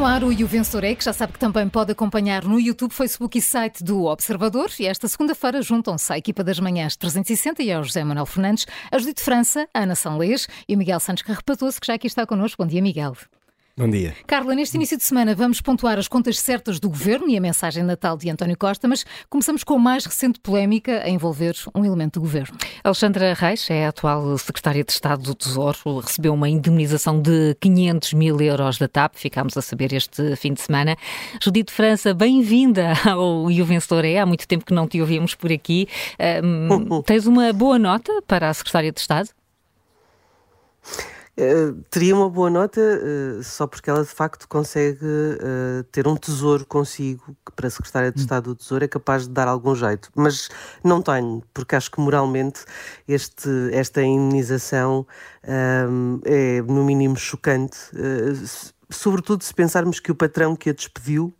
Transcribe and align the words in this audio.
no 0.00 0.06
ar 0.06 0.24
o 0.24 0.32
E 0.32 0.42
o 0.42 0.46
Vencedor 0.46 0.84
é, 0.84 0.94
que 0.94 1.04
já 1.04 1.12
sabe 1.12 1.34
que 1.34 1.38
também 1.38 1.68
pode 1.68 1.92
acompanhar 1.92 2.42
no 2.44 2.58
YouTube, 2.58 2.90
Facebook 2.90 3.36
e 3.36 3.42
site 3.42 3.84
do 3.84 4.06
Observador. 4.06 4.70
E 4.80 4.86
esta 4.86 5.06
segunda-feira 5.06 5.60
juntam-se 5.60 6.10
à 6.10 6.16
equipa 6.16 6.42
das 6.42 6.58
manhãs 6.58 6.96
360 6.96 7.62
e 7.62 7.70
ao 7.70 7.84
José 7.84 8.02
Manuel 8.02 8.24
Fernandes, 8.24 8.66
a 8.90 8.98
Judite 8.98 9.22
França, 9.22 9.68
a 9.74 9.80
Ana 9.80 9.94
Sanlês 9.94 10.48
e 10.66 10.74
o 10.74 10.78
Miguel 10.78 11.00
Santos 11.00 11.22
Carrapatoso, 11.22 11.78
que 11.78 11.86
já 11.86 11.94
aqui 11.94 12.06
está 12.06 12.24
connosco. 12.24 12.62
Bom 12.62 12.66
dia, 12.66 12.80
Miguel. 12.80 13.14
Bom 13.80 13.88
dia. 13.88 14.14
Carla, 14.26 14.54
neste 14.54 14.76
início 14.76 14.94
de 14.98 15.02
semana 15.02 15.34
vamos 15.34 15.62
pontuar 15.62 15.98
as 15.98 16.06
contas 16.06 16.38
certas 16.38 16.78
do 16.78 16.90
Governo 16.90 17.30
e 17.30 17.38
a 17.38 17.40
mensagem 17.40 17.82
natal 17.82 18.14
de 18.14 18.28
António 18.28 18.54
Costa, 18.54 18.86
mas 18.86 19.06
começamos 19.30 19.64
com 19.64 19.72
a 19.72 19.78
mais 19.78 20.04
recente 20.04 20.38
polémica 20.38 21.02
a 21.02 21.08
envolver 21.08 21.54
um 21.74 21.82
elemento 21.82 22.20
do 22.20 22.20
Governo. 22.20 22.58
Alexandra 22.84 23.32
Reis 23.32 23.70
é 23.70 23.86
a 23.86 23.88
atual 23.88 24.36
secretária 24.36 24.84
de 24.84 24.92
Estado 24.92 25.22
do 25.22 25.34
Tesouro, 25.34 26.00
recebeu 26.00 26.34
uma 26.34 26.46
indemnização 26.46 27.22
de 27.22 27.56
500 27.58 28.12
mil 28.12 28.38
euros 28.42 28.76
da 28.76 28.86
TAP, 28.86 29.14
ficámos 29.14 29.56
a 29.56 29.62
saber 29.62 29.94
este 29.94 30.36
fim 30.36 30.52
de 30.52 30.60
semana. 30.60 30.94
Judite 31.42 31.72
França, 31.72 32.12
bem-vinda 32.12 32.92
ao 33.08 33.50
E 33.50 33.62
o 33.62 33.64
Vencedor 33.64 34.04
é, 34.04 34.18
há 34.18 34.26
muito 34.26 34.46
tempo 34.46 34.66
que 34.66 34.74
não 34.74 34.86
te 34.86 35.00
ouvíamos 35.00 35.34
por 35.34 35.50
aqui. 35.50 35.88
Um, 36.44 37.00
tens 37.00 37.26
uma 37.26 37.50
boa 37.54 37.78
nota 37.78 38.12
para 38.26 38.50
a 38.50 38.52
secretária 38.52 38.92
de 38.92 39.00
Estado? 39.00 39.30
Uh, 41.40 41.72
teria 41.88 42.14
uma 42.14 42.28
boa 42.28 42.50
nota 42.50 42.80
uh, 42.80 43.42
só 43.42 43.66
porque 43.66 43.88
ela 43.88 44.02
de 44.02 44.10
facto 44.10 44.46
consegue 44.46 45.06
uh, 45.06 45.82
ter 45.90 46.06
um 46.06 46.14
tesouro 46.14 46.66
consigo 46.66 47.34
que 47.46 47.52
para 47.52 47.66
a 47.66 47.70
Secretária 47.70 48.12
de 48.12 48.18
hum. 48.18 48.22
Estado 48.22 48.44
do 48.50 48.54
Tesouro 48.54 48.84
é 48.84 48.88
capaz 48.88 49.26
de 49.26 49.30
dar 49.30 49.48
algum 49.48 49.74
jeito, 49.74 50.10
mas 50.14 50.50
não 50.84 51.00
tenho, 51.00 51.42
porque 51.54 51.74
acho 51.74 51.90
que 51.90 51.98
moralmente 51.98 52.62
este, 53.08 53.48
esta 53.72 54.02
indenização 54.02 55.06
é 55.42 56.60
no 56.62 56.84
mínimo 56.84 57.16
chocante, 57.16 57.78
sobretudo 58.90 59.42
se 59.42 59.54
pensarmos 59.54 59.98
que 59.98 60.12
o 60.12 60.14
patrão 60.14 60.54
que 60.54 60.70
a 60.70 60.72
despediu 60.74 61.34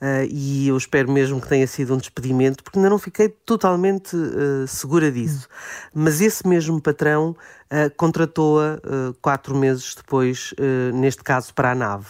Uh, 0.00 0.28
e 0.30 0.68
eu 0.68 0.76
espero 0.76 1.10
mesmo 1.10 1.40
que 1.40 1.48
tenha 1.48 1.66
sido 1.66 1.92
um 1.92 1.96
despedimento, 1.96 2.62
porque 2.62 2.78
ainda 2.78 2.88
não 2.88 3.00
fiquei 3.00 3.28
totalmente 3.28 4.14
uh, 4.14 4.66
segura 4.68 5.10
disso. 5.10 5.48
Mas 5.92 6.20
esse 6.20 6.46
mesmo 6.46 6.80
patrão 6.80 7.30
uh, 7.30 7.90
contratou-a 7.96 8.78
quatro 9.20 9.56
meses 9.56 9.94
depois, 9.96 10.54
neste 10.94 11.22
caso 11.22 11.52
para 11.52 11.72
a 11.72 11.74
nave. 11.74 12.06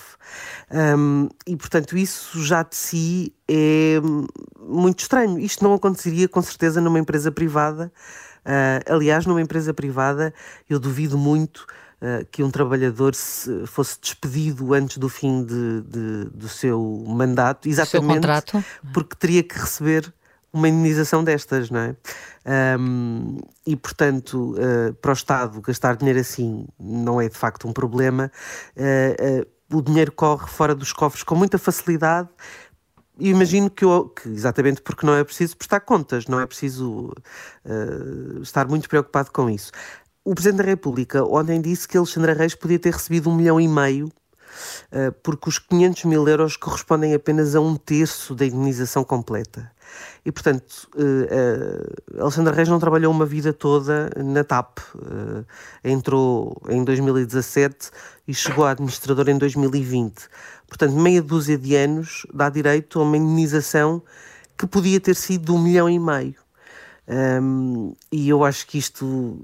Um, 0.71 1.29
e 1.47 1.57
portanto, 1.57 1.97
isso 1.97 2.43
já 2.45 2.63
de 2.63 2.77
si 2.77 3.35
é 3.49 3.99
muito 4.61 5.01
estranho. 5.01 5.39
Isto 5.39 5.65
não 5.65 5.75
aconteceria 5.75 6.29
com 6.29 6.43
certeza 6.43 6.81
numa 6.81 6.99
empresa 6.99 7.33
privada. 7.33 7.91
aliás, 8.87 9.25
numa 9.27 9.41
empresa 9.41 9.73
privada, 9.73 10.35
eu 10.69 10.79
duvido 10.79 11.17
muito 11.17 11.67
que 12.31 12.45
um 12.45 12.51
trabalhador 12.51 13.15
se, 13.15 13.67
fosse 13.67 13.99
despedido 14.01 14.73
antes 14.73 14.99
do 14.99 15.09
fim 15.09 15.45
de, 15.45 15.83
de, 15.83 16.25
do 16.31 16.49
seu 16.49 17.05
mandato, 17.07 17.69
exatamente 17.69 17.91
seu 17.91 18.11
porque 18.93 19.17
teria 19.17 19.43
que 19.43 19.59
receber 19.59 20.13
uma 20.53 20.69
indenização 20.69 21.23
destas, 21.23 21.71
não 21.71 21.81
é? 21.81 21.97
Um, 22.79 23.39
e, 23.67 23.77
portanto, 23.77 24.55
uh, 24.55 24.95
para 24.95 25.11
o 25.11 25.15
Estado 25.15 25.61
gastar 25.61 25.97
dinheiro 25.97 26.21
assim 26.21 26.67
não 26.79 27.21
é 27.21 27.29
de 27.29 27.37
facto 27.37 27.69
um 27.69 27.73
problema. 27.73 28.31
Uh, 28.77 29.43
uh, 29.43 29.79
o 29.79 29.83
dinheiro 29.83 30.11
corre 30.13 30.47
fora 30.49 30.75
dos 30.75 30.93
cofres 30.93 31.23
com 31.23 31.35
muita 31.35 31.59
facilidade. 31.59 32.29
E 33.21 33.31
imagino 33.31 33.69
que, 33.69 33.85
eu, 33.85 34.09
que, 34.09 34.29
exatamente 34.29 34.81
porque 34.81 35.05
não 35.05 35.15
é 35.15 35.25
preciso 35.25 35.57
prestar 35.57 35.81
contas, 35.81 36.27
não 36.29 36.39
é 36.41 36.47
preciso 36.47 37.13
estar 38.41 38.69
muito 38.69 38.89
preocupado 38.89 39.33
com 39.33 39.51
isso. 39.51 39.73
O 40.29 40.35
Presidente 40.35 40.59
da 40.59 40.65
República 40.65 41.25
ontem 41.25 41.59
disse 41.59 41.89
que 41.89 41.97
Alexandra 41.97 42.35
Reis 42.35 42.55
podia 42.55 42.79
ter 42.79 42.93
recebido 42.93 43.31
um 43.31 43.35
milhão 43.35 43.59
e 43.59 43.67
meio 43.67 44.09
uh, 44.09 45.11
porque 45.23 45.49
os 45.49 45.59
500 45.59 46.05
mil 46.05 46.29
euros 46.29 46.55
correspondem 46.55 47.15
apenas 47.15 47.57
a 47.57 47.63
um 47.63 47.77
terço 47.77 48.35
da 48.35 48.45
indenização 48.45 49.03
completa. 49.03 49.73
E, 50.27 50.31
portanto, 50.31 50.87
uh, 50.97 52.19
uh, 52.19 52.21
Alexandra 52.21 52.55
Reis 52.55 52.69
não 52.69 52.79
trabalhou 52.79 53.11
uma 53.11 53.25
vida 53.25 53.55
toda 53.55 54.11
na 54.23 54.45
TAP. 54.45 54.81
Entrou 55.83 56.61
em 56.69 56.85
2017 56.85 57.91
e 58.29 58.35
chegou 58.35 58.67
a 58.67 58.73
administradora 58.73 59.31
em 59.31 59.39
2020. 59.39 60.29
Portanto, 60.69 60.93
meia 60.93 61.23
dúzia 61.23 61.57
de 61.57 61.75
anos 61.75 62.27
dá 62.35 62.51
direito 62.51 63.01
a 63.01 63.03
uma 63.03 63.17
indenização 63.17 64.03
que 64.59 64.67
podia 64.67 65.01
ter 65.01 65.17
sido 65.17 65.47
de 65.47 65.53
um 65.53 65.59
milhão 65.59 65.89
e 65.89 65.99
meio. 65.99 66.35
Um, 67.09 67.95
e 68.13 68.29
eu 68.29 68.45
acho 68.45 68.67
que 68.67 68.77
isto 68.77 69.41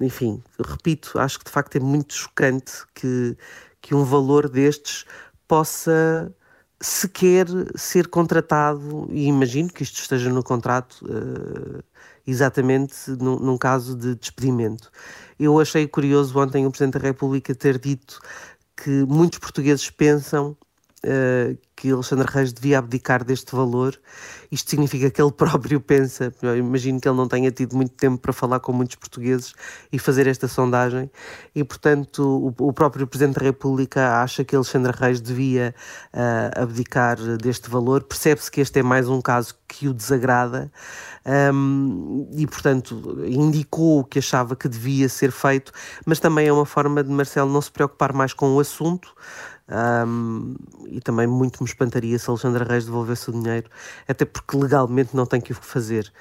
enfim, 0.00 0.42
repito, 0.58 1.18
acho 1.18 1.38
que 1.38 1.44
de 1.44 1.50
facto 1.50 1.76
é 1.76 1.80
muito 1.80 2.14
chocante 2.14 2.72
que, 2.94 3.36
que 3.80 3.94
um 3.94 4.04
valor 4.04 4.48
destes 4.48 5.04
possa 5.46 6.32
sequer 6.80 7.46
ser 7.76 8.08
contratado, 8.08 9.08
e 9.10 9.26
imagino 9.26 9.70
que 9.70 9.82
isto 9.82 10.00
esteja 10.00 10.30
no 10.30 10.42
contrato, 10.42 11.04
uh, 11.04 11.82
exatamente 12.26 13.10
num, 13.10 13.38
num, 13.38 13.56
caso 13.56 13.96
de 13.96 14.14
despedimento. 14.14 14.90
Eu 15.38 15.58
achei 15.60 15.86
curioso 15.86 16.38
ontem 16.38 16.66
o 16.66 16.70
Presidente 16.70 16.98
da 16.98 17.06
República 17.06 17.54
ter 17.54 17.78
dito 17.78 18.20
que 18.76 18.90
muitos 18.90 19.38
portugueses 19.38 19.88
pensam 19.90 20.56
uh, 21.04 21.58
que 21.76 21.90
Alexandre 21.90 22.26
Reis 22.30 22.52
devia 22.52 22.78
abdicar 22.78 23.24
deste 23.24 23.54
valor. 23.54 23.98
Isto 24.50 24.70
significa 24.70 25.10
que 25.10 25.20
ele 25.20 25.32
próprio 25.32 25.80
pensa, 25.80 26.32
eu 26.42 26.56
imagino 26.56 27.00
que 27.00 27.08
ele 27.08 27.16
não 27.16 27.28
tenha 27.28 27.50
tido 27.50 27.76
muito 27.76 27.94
tempo 27.94 28.18
para 28.18 28.32
falar 28.32 28.60
com 28.60 28.72
muitos 28.72 28.96
portugueses 28.96 29.54
e 29.92 29.98
fazer 29.98 30.26
esta 30.26 30.46
sondagem, 30.48 31.10
e 31.54 31.64
portanto 31.64 32.54
o, 32.58 32.68
o 32.68 32.72
próprio 32.72 33.06
Presidente 33.06 33.38
da 33.38 33.42
República 33.42 34.22
acha 34.22 34.44
que 34.44 34.54
Alexandre 34.54 34.92
Reis 34.96 35.20
devia 35.20 35.74
uh, 36.12 36.62
abdicar 36.62 37.18
deste 37.36 37.68
valor. 37.68 38.02
Percebe-se 38.04 38.50
que 38.50 38.60
este 38.60 38.80
é 38.80 38.82
mais 38.82 39.08
um 39.08 39.20
caso 39.20 39.54
que 39.66 39.88
o 39.88 39.94
desagrada 39.94 40.70
um, 41.26 42.28
e, 42.32 42.46
portanto, 42.46 43.18
indicou 43.26 44.04
que 44.04 44.18
achava 44.18 44.54
que 44.54 44.68
devia 44.68 45.08
ser 45.08 45.32
feito, 45.32 45.72
mas 46.04 46.20
também 46.20 46.46
é 46.46 46.52
uma 46.52 46.66
forma 46.66 47.02
de 47.02 47.10
Marcelo 47.10 47.50
não 47.50 47.60
se 47.60 47.70
preocupar 47.70 48.12
mais 48.12 48.32
com 48.32 48.54
o 48.54 48.60
assunto. 48.60 49.14
Um, 49.66 50.54
e 50.88 51.00
também 51.00 51.26
muito 51.26 51.63
me 51.64 51.68
espantaria 51.68 52.18
se 52.18 52.28
Alexandra 52.28 52.64
Reis 52.64 52.84
devolvesse 52.84 53.30
o 53.30 53.32
dinheiro, 53.32 53.68
até 54.06 54.24
porque 54.24 54.56
legalmente 54.56 55.16
não 55.16 55.26
tem 55.26 55.40
que 55.40 55.52
o 55.52 55.54
fazer. 55.54 56.12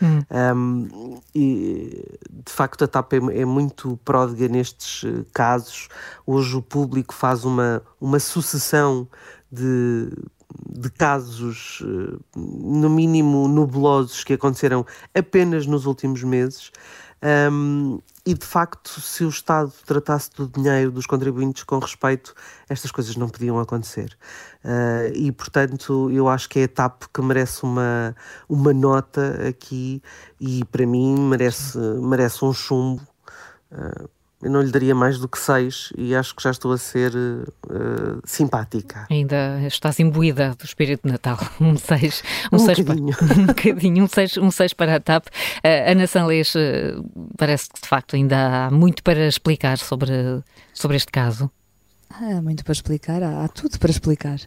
Um, 0.56 1.20
e 1.36 2.18
de 2.30 2.52
facto 2.52 2.84
a 2.84 2.88
TAP 2.88 3.14
é, 3.14 3.42
é, 3.42 3.46
muito 3.46 4.00
pródiga 4.04 4.48
nestes 4.48 5.04
eh, 5.04 5.26
casos. 5.34 5.90
Hoje 6.26 6.56
o 6.56 6.62
público 6.62 7.14
faz 7.14 7.44
uma, 7.44 7.82
uma 8.00 8.20
sucessão 8.20 9.08
de, 9.52 10.10
de 10.70 10.90
casos, 10.90 11.84
eh, 11.84 12.18
no 12.36 12.90
mínimo 12.90 13.48
nublosos, 13.48 14.24
que 14.24 14.34
aconteceram 14.34 14.86
apenas 15.14 15.68
nos 15.68 15.86
últimos 15.86 16.24
meses. 16.24 16.72
Um, 17.24 18.00
e 18.26 18.34
de 18.34 18.46
facto, 18.46 19.00
se 19.00 19.24
o 19.24 19.30
Estado 19.30 19.72
tratasse 19.86 20.30
do 20.36 20.48
dinheiro 20.48 20.92
dos 20.92 21.06
contribuintes 21.06 21.64
com 21.64 21.80
respeito, 21.80 22.34
estas 22.68 22.92
coisas 22.92 23.16
não 23.16 23.30
podiam 23.30 23.60
acontecer. 23.60 24.18
Uh, 24.64 25.12
e 25.14 25.32
portanto, 25.32 26.10
eu 26.12 26.28
acho 26.28 26.50
que 26.50 26.60
é 26.60 26.64
a 26.64 26.68
TAP 26.68 27.04
que 27.14 27.22
merece 27.22 27.64
uma, 27.64 28.16
uma 28.48 28.74
nota 28.74 29.48
aqui 29.48 30.02
e 30.40 30.66
para 30.66 30.86
mim 30.86 31.18
merece, 31.18 31.78
merece 31.78 32.44
um 32.44 32.54
chumbo. 32.54 33.02
Uh, 33.72 34.10
eu 34.44 34.52
não 34.52 34.62
lhe 34.62 34.72
daria 34.72 34.94
mais 34.94 35.18
do 35.18 35.28
que 35.28 35.40
seis 35.40 35.92
e 35.98 36.14
acho 36.14 36.36
que 36.36 36.44
já 36.44 36.52
estou 36.52 36.74
a 36.74 36.78
ser 36.78 37.16
uh, 37.16 38.22
simpática. 38.26 39.08
Ainda 39.10 39.60
estás 39.66 40.00
imbuída 40.00 40.56
do 40.60 40.66
espírito 40.66 41.04
de 41.06 41.12
Natal. 41.12 41.40
Um 41.62 41.78
seis, 41.78 42.22
um, 42.52 42.58
um 42.58 42.60
seis 42.60 42.80
bocadinho. 42.80 43.16
Para, 43.16 43.34
um 43.40 43.46
bocadinho, 43.46 44.04
um 44.04 44.08
seis, 44.08 44.38
um 44.38 44.52
seis 44.52 44.74
para 44.74 44.96
a 44.96 45.00
TAP. 45.00 45.28
Uh, 45.28 45.92
Ana 45.92 46.08
Sanlês, 46.08 46.54
uh, 46.56 47.04
parece 47.38 47.70
que 47.70 47.82
de 47.82 47.88
facto 47.88 48.16
ainda 48.16 48.68
há 48.68 48.72
muito 48.72 49.02
para 49.02 49.28
explicar 49.28 49.78
sobre, 49.78 50.12
sobre 50.74 50.98
este 50.98 51.12
caso. 51.12 51.50
Há 52.10 52.42
muito 52.42 52.64
para 52.64 52.74
explicar, 52.74 53.24
há, 53.24 53.46
há 53.46 53.48
tudo 53.48 53.80
para 53.80 53.90
explicar. 53.90 54.40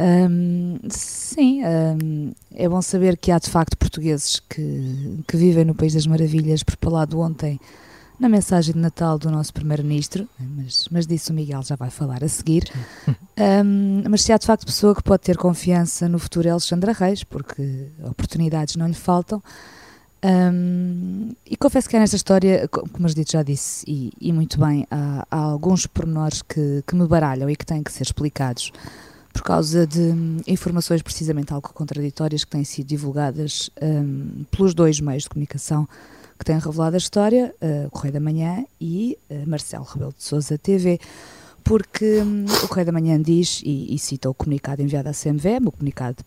Um, 0.00 0.78
sim, 0.88 1.62
um, 1.64 2.32
é 2.54 2.68
bom 2.68 2.82
saber 2.82 3.16
que 3.16 3.30
há 3.30 3.38
de 3.38 3.50
facto 3.50 3.76
portugueses 3.76 4.40
que, 4.40 5.18
que 5.26 5.36
vivem 5.36 5.64
no 5.64 5.74
País 5.74 5.94
das 5.94 6.06
Maravilhas, 6.06 6.62
por 6.62 6.76
falado 6.80 7.20
ontem 7.20 7.60
na 8.18 8.28
mensagem 8.28 8.72
de 8.72 8.78
Natal 8.78 9.18
do 9.18 9.30
nosso 9.30 9.52
Primeiro-Ministro, 9.52 10.28
mas, 10.38 10.88
mas 10.90 11.06
disso 11.06 11.32
o 11.32 11.34
Miguel 11.34 11.62
já 11.62 11.76
vai 11.76 11.90
falar 11.90 12.22
a 12.22 12.28
seguir. 12.28 12.64
Um, 13.38 14.02
mas 14.08 14.22
se 14.22 14.32
há 14.32 14.38
de 14.38 14.46
facto 14.46 14.66
pessoa 14.66 14.94
que 14.94 15.02
pode 15.02 15.22
ter 15.22 15.36
confiança 15.36 16.08
no 16.08 16.18
futuro 16.18 16.48
é 16.48 16.50
Alexandra 16.52 16.92
Reis, 16.92 17.24
porque 17.24 17.88
oportunidades 18.02 18.76
não 18.76 18.86
lhe 18.86 18.94
faltam. 18.94 19.42
Um, 20.24 21.32
e 21.44 21.54
confesso 21.56 21.88
que 21.88 21.96
é 21.96 21.98
nesta 21.98 22.16
história, 22.16 22.66
como 22.68 23.04
as 23.06 23.14
dito 23.14 23.32
já 23.32 23.42
disse, 23.42 23.84
e, 23.86 24.10
e 24.18 24.32
muito 24.32 24.58
bem, 24.58 24.86
há, 24.90 25.26
há, 25.30 25.36
alguns 25.36 25.86
pormenores 25.86 26.40
que, 26.40 26.82
que 26.86 26.94
me 26.94 27.06
baralham 27.06 27.50
e 27.50 27.56
que 27.56 27.66
têm 27.66 27.82
que 27.82 27.92
ser 27.92 28.04
explicados 28.04 28.72
por 29.34 29.42
causa 29.42 29.86
de 29.86 30.00
um, 30.00 30.40
informações 30.46 31.02
precisamente 31.02 31.52
algo 31.52 31.68
contraditórias 31.74 32.44
que 32.44 32.50
têm 32.50 32.64
sido 32.64 32.86
divulgadas 32.86 33.68
um, 33.82 34.44
pelos 34.50 34.72
dois 34.72 35.00
meios 35.00 35.24
de 35.24 35.28
comunicação 35.28 35.86
que 36.38 36.44
têm 36.44 36.58
revelado 36.58 36.96
a 36.96 36.98
história, 36.98 37.54
uh, 37.60 37.90
Correio 37.90 38.14
da 38.14 38.20
Manhã 38.20 38.64
e 38.80 39.18
uh, 39.30 39.48
Marcelo 39.48 39.84
Rebelo 39.84 40.14
de 40.16 40.24
Sousa 40.24 40.58
TV. 40.58 41.00
porque 41.64 42.20
hum, 42.20 42.44
o 42.62 42.68
Correio 42.68 42.86
da 42.86 42.92
Manhã 42.92 43.20
diz, 43.20 43.62
e, 43.64 43.94
e 43.94 43.98
cita 43.98 44.28
o 44.28 44.34
comunicado 44.34 44.82
enviado 44.82 45.08
à 45.08 45.12
CMVM, 45.12 45.66
o 45.66 45.72
comunicado 45.72 46.22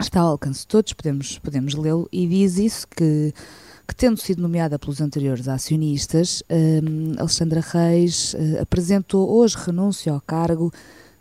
está 0.00 0.20
ao 0.20 0.30
alcance 0.30 0.60
de 0.62 0.66
todos, 0.66 0.92
podemos, 0.92 1.38
podemos 1.38 1.74
lê-lo, 1.74 2.08
e 2.10 2.26
diz 2.26 2.58
isso 2.58 2.86
que, 2.88 3.32
que 3.86 3.94
tendo 3.94 4.16
sido 4.16 4.42
nomeada 4.42 4.78
pelos 4.78 5.00
anteriores 5.00 5.46
acionistas, 5.46 6.42
um, 6.50 7.12
Alexandra 7.18 7.60
Reis 7.60 8.34
uh, 8.34 8.62
apresentou 8.62 9.30
hoje 9.30 9.56
renúncia 9.56 10.12
ao 10.12 10.20
cargo, 10.20 10.72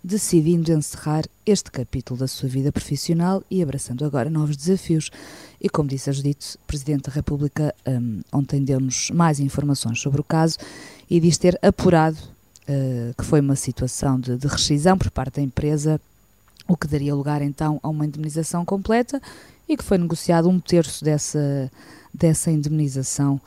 decidindo 0.04 0.72
encerrar 0.72 1.24
este 1.46 1.72
capítulo 1.72 2.20
da 2.20 2.28
sua 2.28 2.50
vida 2.50 2.72
profissional 2.72 3.42
e 3.50 3.64
abraçando 3.64 4.04
agora 4.04 4.30
novos 4.30 4.58
desafios. 4.58 5.10
E 5.62 5.70
como 5.70 5.88
disse 5.88 6.10
a 6.10 6.14
Judite, 6.14 6.58
Presidente 6.68 7.04
da 7.04 7.14
República 7.14 7.74
um, 7.88 8.22
ontem 8.34 8.64
deu-nos 8.64 9.10
mais 9.12 9.40
informações 9.40 10.02
sobre 10.02 10.20
o 10.20 10.24
caso 10.24 10.58
e 11.10 11.20
diz 11.20 11.38
ter 11.38 11.58
apurado 11.62 12.18
uh, 12.18 13.14
que 13.18 13.24
foi 13.24 13.40
uma 13.40 13.56
situação 13.56 14.20
de, 14.20 14.38
de 14.38 14.48
rescisão 14.48 14.98
por 14.98 15.10
parte 15.10 15.36
da 15.36 15.42
empresa 15.42 16.02
o 16.68 16.76
que 16.76 16.88
daria 16.88 17.16
lugar 17.16 17.42
então 17.42 17.80
a 17.82 17.90
uma 17.90 18.06
indemnização 18.06 18.66
completa 18.66 19.22
e 19.68 19.78
que 19.78 19.84
foi 19.84 19.98
negociado 19.98 20.50
um 20.50 20.60
terço 20.60 21.04
dessa, 21.04 21.72
dessa 22.14 22.52
indemnização 22.52 23.40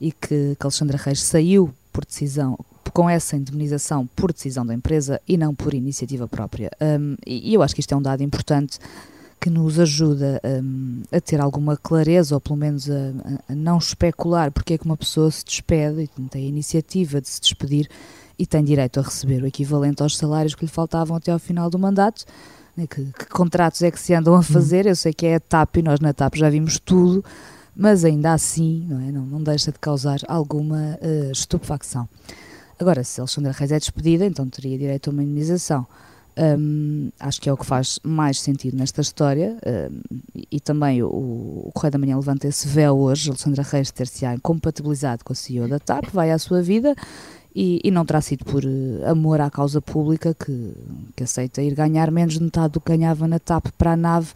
e 0.00 0.12
que, 0.12 0.56
que 0.58 0.62
Alexandra 0.62 0.98
Reis 0.98 1.22
saiu 1.22 1.72
por 1.92 2.04
decisão, 2.04 2.58
com 2.92 3.08
essa 3.08 3.36
indemnização 3.36 4.06
por 4.14 4.32
decisão 4.32 4.64
da 4.64 4.74
empresa 4.74 5.20
e 5.26 5.36
não 5.36 5.54
por 5.54 5.74
iniciativa 5.74 6.28
própria. 6.28 6.70
Um, 6.80 7.16
e, 7.26 7.54
eu 7.54 7.62
acho 7.62 7.74
que 7.74 7.80
isto 7.80 7.92
é 7.92 7.96
um 7.96 8.02
dado 8.02 8.22
importante 8.22 8.78
que 9.40 9.50
nos 9.50 9.78
ajuda 9.78 10.40
um, 10.44 11.02
a 11.10 11.20
ter 11.20 11.40
alguma 11.40 11.76
clareza, 11.76 12.34
ou 12.34 12.40
pelo 12.40 12.56
menos 12.56 12.88
a, 12.88 12.94
a, 13.48 13.54
não 13.54 13.78
especular 13.78 14.52
porque 14.52 14.74
é 14.74 14.78
que 14.78 14.84
uma 14.84 14.96
pessoa 14.96 15.30
se 15.30 15.44
despede 15.44 16.02
e 16.02 16.22
tem 16.28 16.44
a 16.44 16.48
iniciativa 16.48 17.20
de 17.20 17.28
se 17.28 17.40
despedir 17.40 17.88
e 18.38 18.46
tem 18.46 18.62
direito 18.62 19.00
a 19.00 19.02
receber 19.02 19.42
o 19.42 19.46
equivalente 19.46 20.02
aos 20.02 20.16
salários 20.16 20.54
que 20.54 20.64
lhe 20.64 20.70
faltavam 20.70 21.16
até 21.16 21.32
ao 21.32 21.38
final 21.38 21.68
do 21.68 21.78
mandato 21.78 22.24
né, 22.76 22.86
que, 22.86 23.04
que, 23.04 23.26
contratos 23.26 23.82
é 23.82 23.90
que 23.90 24.00
se 24.00 24.14
andam 24.14 24.34
a 24.34 24.38
hum. 24.38 24.42
fazer. 24.42 24.86
Eu 24.86 24.96
sei 24.96 25.12
que 25.12 25.26
é 25.26 25.36
a 25.36 25.40
TAP 25.40 25.76
e 25.76 25.82
nós 25.82 26.00
na 26.00 26.12
TAP 26.12 26.36
já 26.36 26.48
vimos 26.48 26.78
tudo, 26.78 27.24
mas 27.74 28.04
ainda 28.04 28.32
assim 28.32 28.86
não, 28.88 29.00
é? 29.00 29.12
não, 29.12 29.26
não 29.26 29.42
deixa 29.42 29.72
de 29.72 29.78
causar 29.78 30.20
alguma 30.28 30.98
uh, 31.00 31.32
estupefacção. 31.32 32.08
Agora, 32.82 33.04
se 33.04 33.20
Alexandra 33.20 33.52
Reis 33.52 33.70
é 33.70 33.78
despedida, 33.78 34.26
então 34.26 34.44
teria 34.48 34.76
direito 34.76 35.08
a 35.08 35.12
uma 35.12 35.22
indenização. 35.22 35.86
Um, 36.36 37.10
acho 37.20 37.40
que 37.40 37.48
é 37.48 37.52
o 37.52 37.56
que 37.56 37.64
faz 37.64 38.00
mais 38.02 38.40
sentido 38.40 38.76
nesta 38.76 39.00
história 39.00 39.56
um, 39.64 40.00
e 40.50 40.58
também 40.58 41.00
o, 41.00 41.06
o 41.06 41.70
Correio 41.72 41.92
da 41.92 41.98
Manhã 41.98 42.16
levanta 42.16 42.48
esse 42.48 42.66
véu 42.66 42.98
hoje, 42.98 43.28
Alexandra 43.28 43.62
Reis 43.62 43.92
ter-se-á 43.92 44.34
incompatibilizado 44.34 45.24
com 45.24 45.32
a 45.32 45.36
CEO 45.36 45.68
da 45.68 45.78
TAP, 45.78 46.06
vai 46.12 46.32
à 46.32 46.38
sua 46.38 46.60
vida 46.60 46.96
e, 47.54 47.80
e, 47.84 47.90
não 47.92 48.04
terá 48.04 48.20
sido 48.20 48.44
por 48.46 48.64
uh, 48.64 49.06
amor 49.06 49.40
à 49.40 49.48
causa 49.48 49.80
pública 49.80 50.34
que, 50.34 50.72
que 51.14 51.22
aceita 51.22 51.62
ir 51.62 51.74
ganhar 51.76 52.10
menos 52.10 52.34
de 52.34 52.42
metade 52.42 52.72
do 52.72 52.80
que 52.80 52.90
ganhava 52.90 53.28
na 53.28 53.38
TAP 53.38 53.66
para 53.78 53.92
a 53.92 53.96
nave 53.96 54.32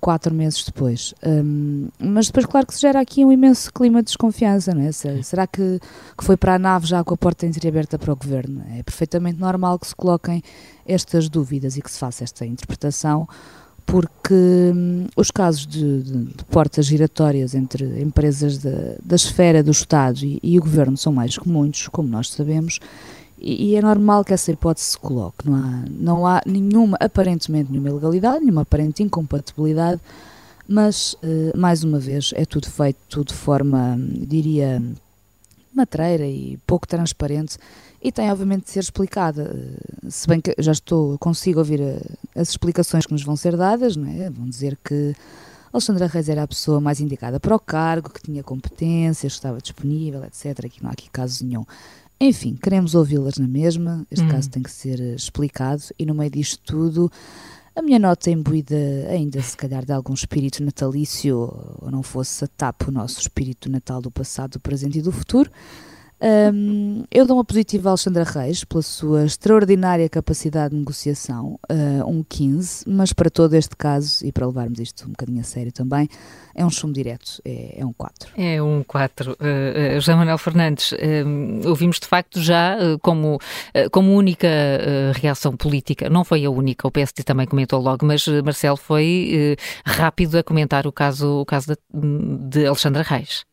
quatro 0.00 0.34
meses 0.34 0.64
depois. 0.64 1.14
Um, 1.24 1.88
mas 1.98 2.26
depois, 2.26 2.46
claro 2.46 2.66
que 2.66 2.74
se 2.74 2.80
gera 2.80 3.00
aqui 3.00 3.24
um 3.24 3.32
imenso 3.32 3.72
clima 3.72 4.00
de 4.00 4.06
desconfiança, 4.06 4.74
não 4.74 4.82
é? 4.82 4.92
Será 4.92 5.46
que, 5.46 5.80
que 6.16 6.24
foi 6.24 6.36
para 6.36 6.54
a 6.54 6.58
nave 6.58 6.86
já 6.86 7.02
com 7.02 7.14
a 7.14 7.16
porta 7.16 7.46
entreaberta 7.46 7.98
para 7.98 8.12
o 8.12 8.16
governo? 8.16 8.62
É 8.76 8.82
perfeitamente 8.82 9.40
normal 9.40 9.78
que 9.78 9.86
se 9.86 9.96
coloquem 9.96 10.42
estas 10.86 11.28
dúvidas 11.28 11.76
e 11.76 11.82
que 11.82 11.90
se 11.90 11.98
faça 11.98 12.24
esta 12.24 12.46
interpretação 12.46 13.28
porque 13.86 14.34
hum, 14.74 15.06
os 15.16 15.30
casos 15.30 15.64
de, 15.64 16.02
de, 16.02 16.24
de, 16.24 16.44
portas 16.50 16.86
giratórias 16.86 17.54
entre 17.54 18.02
empresas 18.02 18.58
da, 18.58 18.96
da 19.02 19.14
esfera 19.14 19.62
do 19.62 19.70
Estado 19.70 20.24
e, 20.24 20.40
e, 20.42 20.58
o 20.58 20.62
Governo 20.62 20.96
são 20.96 21.12
mais 21.12 21.38
comuns, 21.38 21.86
como 21.88 22.08
nós 22.08 22.30
sabemos, 22.30 22.80
e, 23.38 23.70
e, 23.70 23.76
é 23.76 23.82
normal 23.82 24.24
que 24.24 24.32
essa 24.32 24.50
hipótese 24.50 24.86
se 24.86 24.98
coloque. 24.98 25.48
Não 25.48 25.56
há, 25.56 25.84
não 25.90 26.26
há 26.26 26.42
nenhuma, 26.46 26.96
aparentemente 27.00 27.70
nenhuma 27.70 27.90
ilegalidade, 27.90 28.40
nenhuma 28.40 28.62
aparente 28.62 29.02
incompatibilidade, 29.02 30.00
mas, 30.66 31.14
uh, 31.14 31.56
mais 31.56 31.84
uma 31.84 31.98
vez, 31.98 32.32
é 32.34 32.44
tudo 32.44 32.68
feito 32.68 33.24
de 33.24 33.34
forma, 33.34 33.96
diria, 33.98 34.82
matreira 35.74 36.26
e 36.26 36.58
pouco 36.66 36.88
transparente 36.88 37.58
e 38.02 38.12
tem 38.12 38.30
obviamente 38.30 38.64
de 38.64 38.70
ser 38.70 38.80
explicada. 38.80 39.54
Se 40.08 40.26
bem 40.26 40.40
que 40.40 40.54
já 40.58 40.72
estou, 40.72 41.18
consigo 41.18 41.58
ouvir 41.58 41.80
eh, 41.80 42.00
as 42.34 42.50
explicações 42.50 43.04
que 43.04 43.12
nos 43.12 43.24
vão 43.24 43.36
ser 43.36 43.56
dadas, 43.56 43.96
não 43.96 44.08
é? 44.08 44.30
Vão 44.30 44.48
dizer 44.48 44.78
que 44.84 45.14
Alexandra 45.72 46.06
Reis 46.06 46.28
era 46.28 46.42
a 46.44 46.46
pessoa 46.46 46.80
mais 46.80 47.00
indicada 47.00 47.40
para 47.40 47.54
o 47.54 47.58
cargo, 47.58 48.10
que 48.10 48.22
tinha 48.22 48.42
competências, 48.42 49.32
que 49.32 49.38
estava 49.38 49.60
disponível, 49.60 50.22
etc. 50.24 50.66
Aqui 50.66 50.82
não 50.82 50.90
há 50.90 50.92
aqui 50.92 51.10
caso 51.10 51.44
nenhum. 51.44 51.64
Enfim, 52.18 52.56
queremos 52.56 52.94
ouvi-las 52.94 53.36
na 53.36 53.46
mesma, 53.46 54.06
este 54.10 54.24
hum. 54.24 54.28
caso 54.28 54.50
tem 54.50 54.62
que 54.62 54.70
ser 54.70 55.00
eh, 55.00 55.14
explicado 55.14 55.82
e 55.98 56.06
no 56.06 56.14
meio 56.14 56.30
disto 56.30 56.58
tudo 56.64 57.10
a 57.76 57.82
minha 57.82 57.98
nota 57.98 58.30
imbuída 58.30 58.74
ainda 59.10 59.42
se 59.42 59.54
calhar 59.54 59.84
de 59.84 59.92
algum 59.92 60.14
espírito 60.14 60.64
natalício, 60.64 61.36
ou 61.78 61.90
não 61.90 62.02
fosse 62.02 62.42
a 62.42 62.48
TAP 62.48 62.88
o 62.88 62.90
nosso 62.90 63.20
espírito 63.20 63.70
natal 63.70 64.00
do 64.00 64.10
passado, 64.10 64.52
do 64.52 64.60
presente 64.60 64.98
e 64.98 65.02
do 65.02 65.12
futuro. 65.12 65.50
Um, 66.18 67.04
eu 67.10 67.26
dou 67.26 67.36
uma 67.36 67.44
positiva 67.44 67.90
a 67.90 67.92
Alexandra 67.92 68.24
Reis 68.24 68.64
pela 68.64 68.80
sua 68.80 69.26
extraordinária 69.26 70.08
capacidade 70.08 70.70
de 70.70 70.78
negociação, 70.78 71.60
uh, 71.70 72.08
um 72.08 72.22
15, 72.22 72.84
mas 72.88 73.12
para 73.12 73.28
todo 73.28 73.52
este 73.54 73.76
caso, 73.76 74.24
e 74.24 74.32
para 74.32 74.46
levarmos 74.46 74.80
isto 74.80 75.04
um 75.04 75.10
bocadinho 75.10 75.40
a 75.40 75.44
sério 75.44 75.70
também, 75.70 76.08
é 76.54 76.64
um 76.64 76.70
chumbo 76.70 76.94
direto, 76.94 77.42
é, 77.44 77.80
é 77.80 77.84
um 77.84 77.92
4. 77.92 78.32
É 78.34 78.62
um 78.62 78.82
4. 78.82 79.32
Uh, 79.32 79.34
uh, 79.34 80.00
José 80.00 80.14
Manuel 80.14 80.38
Fernandes, 80.38 80.94
ouvimos 81.66 82.00
de 82.00 82.06
facto 82.06 82.40
já 82.40 82.76
como, 83.02 83.38
como 83.92 84.16
única 84.16 84.48
reação 85.14 85.56
política, 85.56 86.08
não 86.08 86.24
foi 86.24 86.44
a 86.44 86.50
única, 86.50 86.88
o 86.88 86.90
PSD 86.90 87.22
também 87.22 87.46
comentou 87.46 87.80
logo, 87.80 88.06
mas 88.06 88.26
Marcelo 88.44 88.76
foi 88.76 89.56
rápido 89.84 90.38
a 90.38 90.42
comentar 90.42 90.86
o 90.86 90.92
caso, 90.92 91.40
o 91.40 91.44
caso 91.44 91.74
de, 91.74 92.48
de 92.48 92.66
Alexandra 92.66 93.02
Reis. 93.02 93.44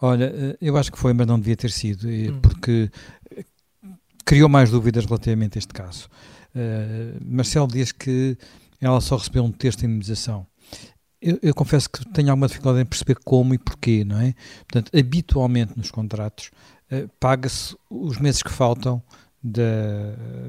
Olha, 0.00 0.24
eh, 0.24 0.56
eu 0.60 0.76
acho 0.76 0.92
que 0.92 0.98
foi, 0.98 1.12
mas 1.12 1.26
não 1.26 1.38
devia 1.38 1.56
ter 1.56 1.70
sido, 1.70 2.08
hum. 2.08 2.40
porque 2.40 2.90
criou 4.28 4.48
mais 4.48 4.70
dúvidas 4.70 5.06
relativamente 5.06 5.56
a 5.56 5.58
este 5.58 5.72
caso. 5.72 6.06
Uh, 6.54 7.16
Marcelo 7.24 7.66
diz 7.66 7.92
que 7.92 8.36
ela 8.78 9.00
só 9.00 9.16
recebeu 9.16 9.42
um 9.42 9.50
texto 9.50 9.80
de 9.80 9.86
indemnização. 9.86 10.46
Eu, 11.20 11.38
eu, 11.42 11.54
confesso 11.54 11.88
que 11.88 12.06
tenho 12.10 12.30
alguma 12.30 12.46
dificuldade 12.46 12.82
em 12.82 12.86
perceber 12.86 13.16
como 13.24 13.54
e 13.54 13.58
porquê, 13.58 14.04
não 14.04 14.20
é? 14.20 14.34
Portanto, 14.70 14.96
habitualmente 14.96 15.72
nos 15.76 15.90
contratos 15.90 16.50
uh, 16.92 17.08
paga-se 17.18 17.74
os 17.88 18.18
meses 18.18 18.42
que 18.42 18.52
faltam 18.52 19.02
da, 19.42 19.62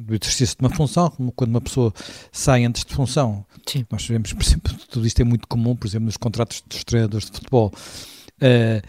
do 0.02 0.14
exercício 0.14 0.58
de 0.58 0.62
uma 0.62 0.70
função, 0.70 1.10
como 1.10 1.32
quando 1.32 1.52
uma 1.52 1.62
pessoa 1.62 1.94
sai 2.32 2.66
antes 2.66 2.84
de 2.84 2.94
função. 2.94 3.46
Sim. 3.66 3.86
Nós 3.90 4.04
sabemos, 4.04 4.34
por 4.34 4.44
exemplo, 4.44 4.74
tudo 4.92 5.08
isto 5.08 5.22
é 5.22 5.24
muito 5.24 5.48
comum, 5.48 5.76
por 5.76 5.88
exemplo, 5.88 6.08
nos 6.08 6.18
contratos 6.18 6.62
dos 6.68 6.84
treinadores 6.84 7.28
de 7.28 7.38
futebol. 7.38 7.72
Uh, 8.42 8.82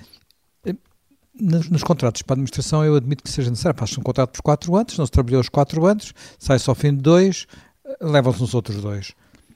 nos, 1.40 1.68
nos, 1.68 1.82
contratos 1.82 2.22
para 2.22 2.34
a 2.34 2.36
administração 2.36 2.84
eu 2.84 2.94
admito 2.96 3.22
que 3.22 3.30
seja 3.30 3.50
necessário, 3.50 3.78
faz 3.78 3.96
um 3.96 4.02
contrato 4.02 4.32
por 4.32 4.42
4 4.42 4.76
anos, 4.76 4.98
não 4.98 5.06
se 5.06 5.12
trabalhou 5.12 5.40
os 5.40 5.48
4 5.48 5.86
anos, 5.86 6.12
sai-se 6.38 6.68
ao 6.68 6.74
fim 6.74 6.94
de 6.94 7.02
2, 7.02 7.46
levam-se 8.00 8.42
os 8.42 8.54
outros 8.54 8.80
dois. 8.80 9.12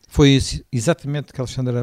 Foi 0.08 0.30
isso, 0.30 0.62
exatamente 0.72 1.32
que 1.32 1.40
a 1.40 1.42
Alexandra 1.42 1.82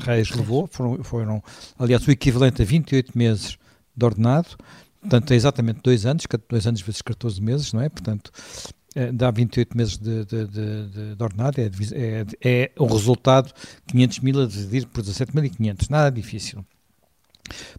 Reis 0.00 0.30
levou, 0.30 0.68
foram, 0.70 1.02
foram, 1.02 1.42
aliás, 1.78 2.06
o 2.06 2.10
equivalente 2.10 2.60
a 2.60 2.64
28 2.64 3.16
meses 3.16 3.58
de 3.96 4.04
ordenado, 4.04 4.50
portanto 5.00 5.30
é 5.30 5.34
exatamente 5.34 5.80
2 5.82 6.06
anos, 6.06 6.24
2 6.48 6.66
anos 6.66 6.80
vezes 6.82 7.02
14 7.02 7.40
meses, 7.42 7.72
não 7.72 7.80
é? 7.80 7.88
Portanto, 7.88 8.30
é, 8.94 9.12
dá 9.12 9.30
28 9.30 9.76
meses 9.76 9.96
de, 9.96 10.24
de, 10.24 10.46
de, 10.46 11.14
de 11.14 11.22
ordenado, 11.22 11.60
é, 11.60 11.70
é, 11.92 12.26
é 12.42 12.72
o 12.78 12.86
resultado 12.86 13.52
500 13.86 14.20
mil 14.20 14.42
a 14.42 14.46
dividir 14.46 14.86
por 14.86 15.02
17.500, 15.02 15.88
nada 15.88 16.10
difícil. 16.10 16.64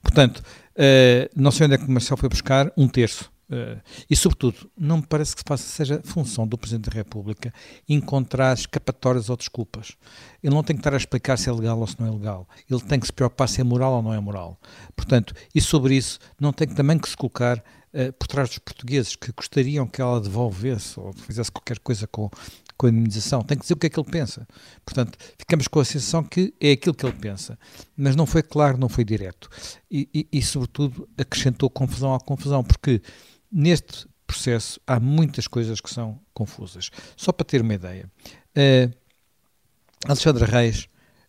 Portanto, 0.02 0.40
uh, 0.40 1.30
não 1.36 1.52
sei 1.52 1.66
onde 1.66 1.76
é 1.76 1.78
que 1.78 1.86
o 1.86 1.92
Marcelo 1.92 2.18
foi 2.18 2.30
buscar 2.30 2.72
um 2.78 2.88
terço. 2.88 3.32
Uh, 3.50 3.82
e, 4.08 4.16
sobretudo, 4.16 4.70
não 4.78 4.98
me 4.98 5.08
parece 5.08 5.36
que 5.36 5.58
seja 5.58 6.02
função 6.04 6.48
do 6.48 6.56
Presidente 6.56 6.88
da 6.88 6.96
República 6.96 7.52
encontrar 7.88 8.54
escapatórias 8.54 9.28
ou 9.28 9.36
desculpas. 9.36 9.98
Ele 10.44 10.54
não 10.54 10.64
tem 10.64 10.76
que 10.76 10.82
estar 10.82 10.94
a 10.94 10.98
explicar 10.98 11.36
se 11.36 11.50
é 11.50 11.52
legal 11.52 11.80
ou 11.80 11.88
se 11.88 12.00
não 12.00 12.08
é 12.08 12.12
legal. 12.12 12.48
Ele 12.70 12.82
tem 12.82 13.00
que 13.00 13.08
se 13.08 13.14
preocupar 13.14 13.50
se 13.50 13.60
é 13.60 13.64
moral 13.64 13.94
ou 13.94 14.02
não 14.04 14.14
é 14.14 14.20
moral. 14.20 14.60
Portanto, 14.96 15.34
e 15.54 15.60
sobre 15.60 15.96
isso, 15.96 16.20
não 16.40 16.54
tem 16.54 16.68
também 16.68 17.00
que 17.00 17.10
se 17.10 17.18
colocar 17.18 17.58
uh, 17.58 18.14
por 18.14 18.28
trás 18.28 18.50
dos 18.50 18.60
portugueses 18.60 19.16
que 19.16 19.32
gostariam 19.32 19.88
que 19.88 20.00
ela 20.00 20.22
devolvesse 20.22 21.00
ou 21.00 21.12
fizesse 21.14 21.52
qualquer 21.52 21.80
coisa 21.80 22.06
com, 22.06 22.30
com 22.80 22.88
a 22.88 22.90
indemnização, 22.90 23.42
tem 23.42 23.58
que 23.58 23.64
dizer 23.64 23.74
o 23.74 23.78
que 23.78 23.88
é 23.88 23.90
que 23.90 24.00
ele 24.00 24.10
pensa. 24.10 24.48
Portanto, 24.86 25.18
ficamos 25.38 25.68
com 25.68 25.82
a 25.82 25.86
sensação 25.86 26.24
que 26.24 26.54
é 26.62 26.72
aquilo 26.72 26.96
que 26.96 27.06
ele 27.06 27.14
pensa, 27.14 27.60
mas 27.96 28.16
não 28.16 28.26
foi 28.26 28.42
claro, 28.42 28.78
não 28.78 28.88
foi 28.88 29.04
direto. 29.04 29.50
E, 29.92 30.08
e, 30.14 30.28
e 30.32 30.42
sobretudo, 30.42 31.06
acrescentou 31.18 31.70
confusão 31.70 32.16
à 32.16 32.22
confusão, 32.22 32.64
porque 32.64 33.02
neste 33.52 34.08
processo 34.26 34.80
há 34.88 34.98
muitas 34.98 35.46
coisas 35.46 35.82
que 35.82 35.90
são 35.90 36.22
confusas. 36.34 36.90
Só 37.18 37.34
para 37.34 37.46
ter 37.46 37.62
uma 37.62 37.74
ideia, 37.74 38.10
uh, 38.56 38.96
Alexandre 40.08 40.46
Reis 40.46 40.88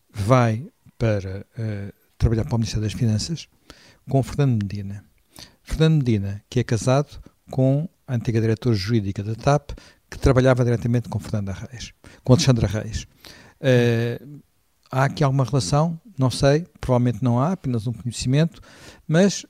vai 0.09 0.65
para 0.97 1.45
uh, 1.59 1.93
trabalhar 2.17 2.45
para 2.45 2.55
o 2.55 2.59
Ministério 2.59 2.85
das 2.85 2.93
Finanças 2.93 3.49
com 4.09 4.23
Fernando 4.23 4.63
Medina. 4.63 5.05
Fernando 5.65 5.99
Medina, 5.99 6.45
que 6.49 6.61
é 6.61 6.65
casado 6.65 7.21
com 7.51 7.89
a 8.07 8.15
antiga 8.15 8.41
diretora 8.41 8.77
jurídica 8.77 9.25
da 9.25 9.35
TAP, 9.35 9.73
que 10.11 10.19
trabalhava 10.19 10.65
diretamente 10.65 11.09
com 11.09 11.19
Fernanda 11.19 11.53
Reis, 11.53 11.93
com 12.25 12.33
Alexandra 12.33 12.67
Reis. 12.67 13.07
Uh, 13.61 14.41
há 14.91 15.05
aqui 15.05 15.23
alguma 15.23 15.45
relação? 15.45 16.01
Não 16.19 16.31
sei, 16.31 16.67
provavelmente 16.81 17.23
não 17.23 17.39
há, 17.39 17.53
apenas 17.53 17.87
um 17.87 17.93
conhecimento, 17.93 18.61
mas 19.07 19.47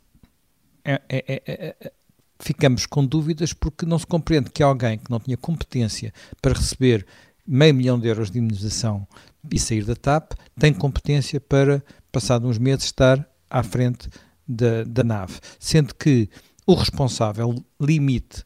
é, 0.85 1.01
é, 1.09 1.25
é, 1.29 1.77
é 1.81 1.93
ficamos 2.41 2.87
com 2.87 3.05
dúvidas 3.05 3.53
porque 3.53 3.87
não 3.87 3.99
se 3.99 4.07
compreende 4.07 4.51
que 4.51 4.63
alguém 4.63 4.99
que 4.99 5.11
não 5.11 5.21
tinha 5.21 5.37
competência 5.37 6.13
para 6.41 6.55
receber 6.55 7.07
meio 7.47 7.75
milhão 7.75 7.99
de 7.99 8.09
euros 8.09 8.31
de 8.31 8.39
indemnização 8.39 9.07
e 9.51 9.59
sair 9.59 9.85
da 9.85 9.95
TAP 9.95 10.33
tem 10.59 10.73
competência 10.73 11.41
para, 11.41 11.83
passado 12.11 12.47
uns 12.47 12.59
meses, 12.59 12.85
estar 12.85 13.27
à 13.49 13.63
frente 13.63 14.09
da, 14.47 14.85
da 14.85 15.05
nave. 15.05 15.39
Sendo 15.59 15.95
que 15.95 16.29
o 16.67 16.75
responsável 16.75 17.55
limite 17.81 18.45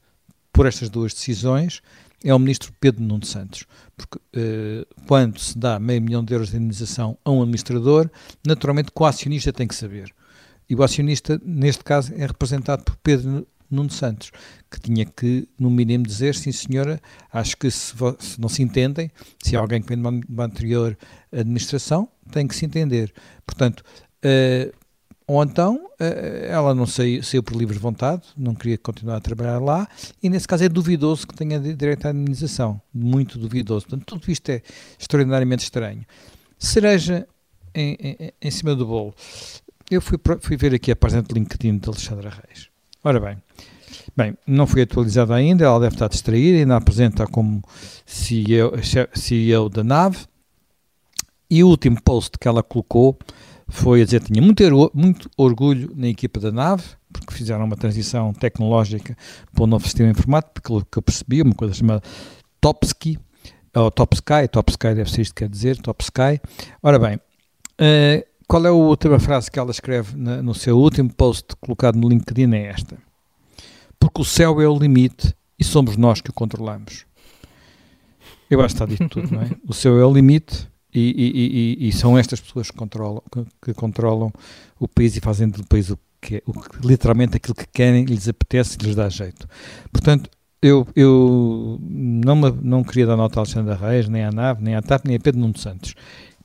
por 0.53 0.67
estas 0.67 0.89
duas 0.89 1.13
decisões 1.13 1.83
é 2.25 2.35
o 2.35 2.39
ministro 2.39 2.73
Pedro 2.81 3.03
Nuno 3.03 3.25
Santos. 3.25 3.65
Porque 3.97 4.19
uh, 4.19 5.05
quando 5.07 5.39
se 5.39 5.57
dá 5.57 5.79
meio 5.79 6.03
milhão 6.03 6.25
de 6.25 6.33
euros 6.33 6.51
de 6.51 6.57
indemnização 6.57 7.17
a 7.25 7.31
um 7.31 7.43
administrador, 7.43 8.11
naturalmente 8.45 8.91
o 8.95 9.05
acionista 9.05 9.53
tem 9.53 9.69
que 9.69 9.75
saber. 9.75 10.13
E 10.69 10.75
o 10.75 10.83
acionista, 10.83 11.41
neste 11.45 11.85
caso, 11.85 12.13
é 12.15 12.27
representado 12.27 12.83
por 12.83 12.97
Pedro 12.97 13.47
Nuno 13.71 13.91
Santos, 13.91 14.31
que 14.71 14.81
tinha 14.81 15.05
que, 15.05 15.47
no 15.59 15.71
mínimo, 15.71 16.05
dizer: 16.05 16.35
sim, 16.35 16.53
senhora, 16.53 17.01
acho 17.31 17.57
que 17.57 17.71
se, 17.71 17.95
se 18.19 18.41
não 18.41 18.49
se 18.49 18.63
entendem, 18.63 19.11
se 19.43 19.57
há 19.57 19.61
alguém 19.61 19.83
que 19.83 19.89
vem 19.89 20.01
de 20.01 20.25
uma, 20.29 20.45
anterior 20.45 20.97
administração, 21.31 22.09
tem 22.31 22.47
que 22.49 22.57
se 22.57 22.65
entender. 22.65 23.13
Portanto, 23.47 23.85
uh, 24.25 24.84
ou 25.27 25.43
então 25.43 25.77
uh, 25.77 26.45
ela 26.47 26.75
não 26.75 26.87
saiu, 26.87 27.23
saiu 27.23 27.43
por 27.43 27.57
livre 27.57 27.79
vontade, 27.79 28.23
não 28.37 28.55
queria 28.55 28.77
continuar 28.77 29.17
a 29.17 29.21
trabalhar 29.21 29.59
lá, 29.59 29.89
e 30.23 30.29
nesse 30.29 30.47
caso 30.47 30.65
é 30.65 30.69
duvidoso 30.69 31.27
que 31.27 31.35
tenha 31.35 31.59
direito 31.59 32.07
à 32.07 32.11
indemnização. 32.11 32.81
Muito 32.93 33.39
duvidoso. 33.39 33.87
Portanto, 33.87 34.07
tudo 34.07 34.31
isto 34.31 34.49
é 34.51 34.63
extraordinariamente 34.99 35.65
estranho. 35.65 36.05
Cereja 36.59 37.27
em, 37.75 37.97
em, 38.01 38.33
em 38.41 38.51
cima 38.51 38.75
do 38.75 38.87
bolo. 38.87 39.15
Eu 39.91 40.01
fui, 40.01 40.19
fui 40.41 40.57
ver 40.57 40.75
aqui 40.75 40.93
a 40.93 40.97
página 40.97 41.23
de 41.23 41.35
LinkedIn 41.35 41.79
de 41.79 41.89
Alexandra 41.89 42.31
Reis. 42.31 42.69
Ora 43.03 43.21
bem, 43.21 43.37
bem, 44.17 44.37
não 44.47 44.67
foi 44.67 44.83
atualizada 44.83 45.35
ainda, 45.35 45.65
ela 45.65 45.81
deve 45.81 45.95
estar 45.95 46.09
distraída, 46.09 46.59
ainda 46.59 46.77
apresenta 46.77 47.27
como 47.27 47.63
CEO, 48.07 48.73
CEO 49.15 49.69
da 49.69 49.85
nave. 49.85 50.19
E 51.51 51.63
o 51.63 51.69
último 51.69 52.01
post 52.03 52.39
que 52.39 52.49
ela 52.49 52.63
colocou 52.63 53.19
foi 53.69 54.03
a 54.03 54.05
dizer 54.05 54.21
que 54.21 54.33
tinha 54.33 54.43
muito, 54.43 54.63
muito 54.95 55.31
orgulho 55.37 55.93
na 55.95 56.09
equipa 56.09 56.39
da 56.41 56.53
nave, 56.53 56.85
porque 57.13 57.33
fizeram 57.33 57.65
uma 57.65 57.77
transição 57.77 58.33
tecnológica 58.33 59.17
para 59.53 59.65
o 59.65 59.67
novo 59.67 59.85
sistema 59.85 60.11
informático, 60.11 60.61
pelo 60.63 60.85
que 60.85 60.99
eu 60.99 61.03
percebi, 61.03 61.43
uma 61.43 61.55
coisa 61.55 61.75
chamada 61.75 62.03
Topsky, 62.61 63.19
ou 63.75 63.91
Top 63.91 64.15
Sky, 64.15 64.49
Top 64.51 64.71
Sky 64.71 64.95
deve 64.95 65.11
ser 65.11 65.23
isto 65.23 65.35
que 65.35 65.45
quer 65.45 65.49
dizer, 65.49 65.79
Top 65.79 66.03
Sky. 66.03 66.41
Ora 66.83 66.99
bem, 66.99 67.17
uh, 67.17 68.25
qual 68.47 68.65
é 68.65 68.69
a 68.69 68.73
última 68.73 69.19
frase 69.19 69.51
que 69.51 69.59
ela 69.59 69.71
escreve 69.71 70.17
na, 70.17 70.43
no 70.43 70.55
seu 70.55 70.79
último 70.79 71.13
post 71.13 71.57
colocado 71.61 71.97
no 71.97 72.09
LinkedIn? 72.09 72.55
É 72.55 72.67
esta: 72.67 72.97
Porque 73.99 74.21
o 74.21 74.25
céu 74.25 74.61
é 74.61 74.69
o 74.69 74.79
limite 74.79 75.35
e 75.59 75.65
somos 75.65 75.97
nós 75.97 76.21
que 76.21 76.31
o 76.31 76.33
controlamos. 76.33 77.05
Eu 78.49 78.61
acho 78.61 78.77
que 78.77 78.83
está 78.83 78.87
dito 78.87 79.09
tudo, 79.09 79.35
não 79.35 79.43
é? 79.43 79.51
O 79.67 79.73
céu 79.73 79.99
é 79.99 80.05
o 80.05 80.13
limite 80.13 80.69
e, 80.95 81.01
e, 81.01 81.87
e, 81.87 81.89
e 81.89 81.93
são 81.93 82.17
estas 82.17 82.41
pessoas 82.41 82.71
que 82.71 82.77
controlam, 82.77 83.23
que, 83.31 83.47
que, 83.63 83.75
controlam 83.75 84.33
o 84.79 84.87
país 84.87 85.17
e 85.17 85.21
fazem 85.21 85.49
do 85.49 85.67
país 85.67 85.91
o 85.91 85.99
que, 86.21 86.43
o 86.47 86.53
que 86.53 86.87
literalmente 86.87 87.37
aquilo 87.37 87.55
que 87.55 87.67
querem, 87.67 88.05
lhes 88.05 88.29
apetece 88.29 88.79
e 88.81 88.85
lhes 88.85 88.95
dá 88.95 89.09
jeito. 89.09 89.49
Portanto, 89.93 90.31
eu, 90.63 90.87
eu 90.97 91.79
não, 91.83 92.37
me, 92.37 92.51
não 92.63 92.83
queria 92.83 93.07
dar 93.07 93.17
nota 93.17 93.39
a 93.39 93.41
Alexandre 93.41 93.75
Reis, 93.75 94.09
nem 94.09 94.25
à 94.25 94.31
NAV, 94.31 94.63
nem 94.63 94.75
à 94.75 94.81
TAP, 94.81 95.05
nem 95.05 95.17
a 95.17 95.21
Pedro 95.21 95.41
Nuno 95.41 95.59
Santos. 95.59 95.95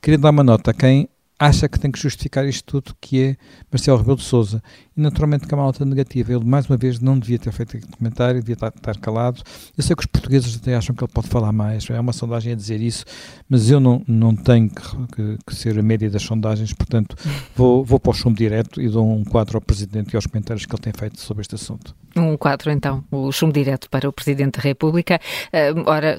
Queria 0.02 0.18
dar 0.18 0.30
uma 0.30 0.44
nota 0.44 0.72
a 0.72 0.74
quem 0.74 1.08
acha 1.40 1.66
que 1.70 1.80
tem 1.80 1.90
que 1.90 1.98
justificar 1.98 2.46
isto 2.46 2.64
tudo, 2.64 2.94
que 3.00 3.22
é 3.22 3.36
Marcelo 3.72 3.96
Rebelo 3.96 4.18
de 4.18 4.24
Sousa. 4.24 4.62
E 4.94 5.00
naturalmente 5.00 5.46
que 5.46 5.54
é 5.54 5.56
uma 5.56 5.64
nota 5.64 5.86
negativa. 5.86 6.34
Ele, 6.34 6.44
mais 6.44 6.66
uma 6.66 6.76
vez, 6.76 7.00
não 7.00 7.18
devia 7.18 7.38
ter 7.38 7.50
feito 7.50 7.78
aquele 7.78 7.92
comentário, 7.92 8.40
devia 8.40 8.52
estar, 8.52 8.98
calado. 9.00 9.42
Eu 9.76 9.82
sei 9.82 9.96
que 9.96 10.02
os 10.02 10.06
portugueses 10.06 10.54
até 10.54 10.76
acham 10.76 10.94
que 10.94 11.02
ele 11.02 11.10
pode 11.10 11.28
falar 11.28 11.50
mais, 11.50 11.88
é 11.88 11.98
uma 11.98 12.12
sondagem 12.12 12.52
a 12.52 12.56
dizer 12.56 12.82
isso, 12.82 13.06
mas 13.48 13.70
eu 13.70 13.80
não, 13.80 14.02
não 14.06 14.36
tenho 14.36 14.68
que, 14.68 15.06
que, 15.16 15.38
que 15.46 15.54
ser 15.54 15.78
a 15.78 15.82
média 15.82 16.10
das 16.10 16.22
sondagens, 16.22 16.74
portanto 16.74 17.16
vou, 17.56 17.82
vou 17.82 17.98
para 17.98 18.10
o 18.10 18.14
chumbo 18.14 18.36
direto 18.36 18.82
e 18.82 18.88
dou 18.88 19.10
um 19.10 19.24
quadro 19.24 19.56
ao 19.56 19.62
Presidente 19.62 20.12
e 20.12 20.16
aos 20.16 20.26
comentários 20.26 20.66
que 20.66 20.74
ele 20.74 20.82
tem 20.82 20.92
feito 20.92 21.18
sobre 21.18 21.40
este 21.40 21.54
assunto. 21.54 21.94
Um 22.14 22.36
quadro, 22.36 22.70
então, 22.70 23.02
o 23.10 23.32
chumbo 23.32 23.54
direto 23.54 23.88
para 23.88 24.06
o 24.06 24.12
Presidente 24.12 24.58
da 24.58 24.62
República. 24.62 25.18
Uh, 25.46 25.88
ora, 25.88 26.18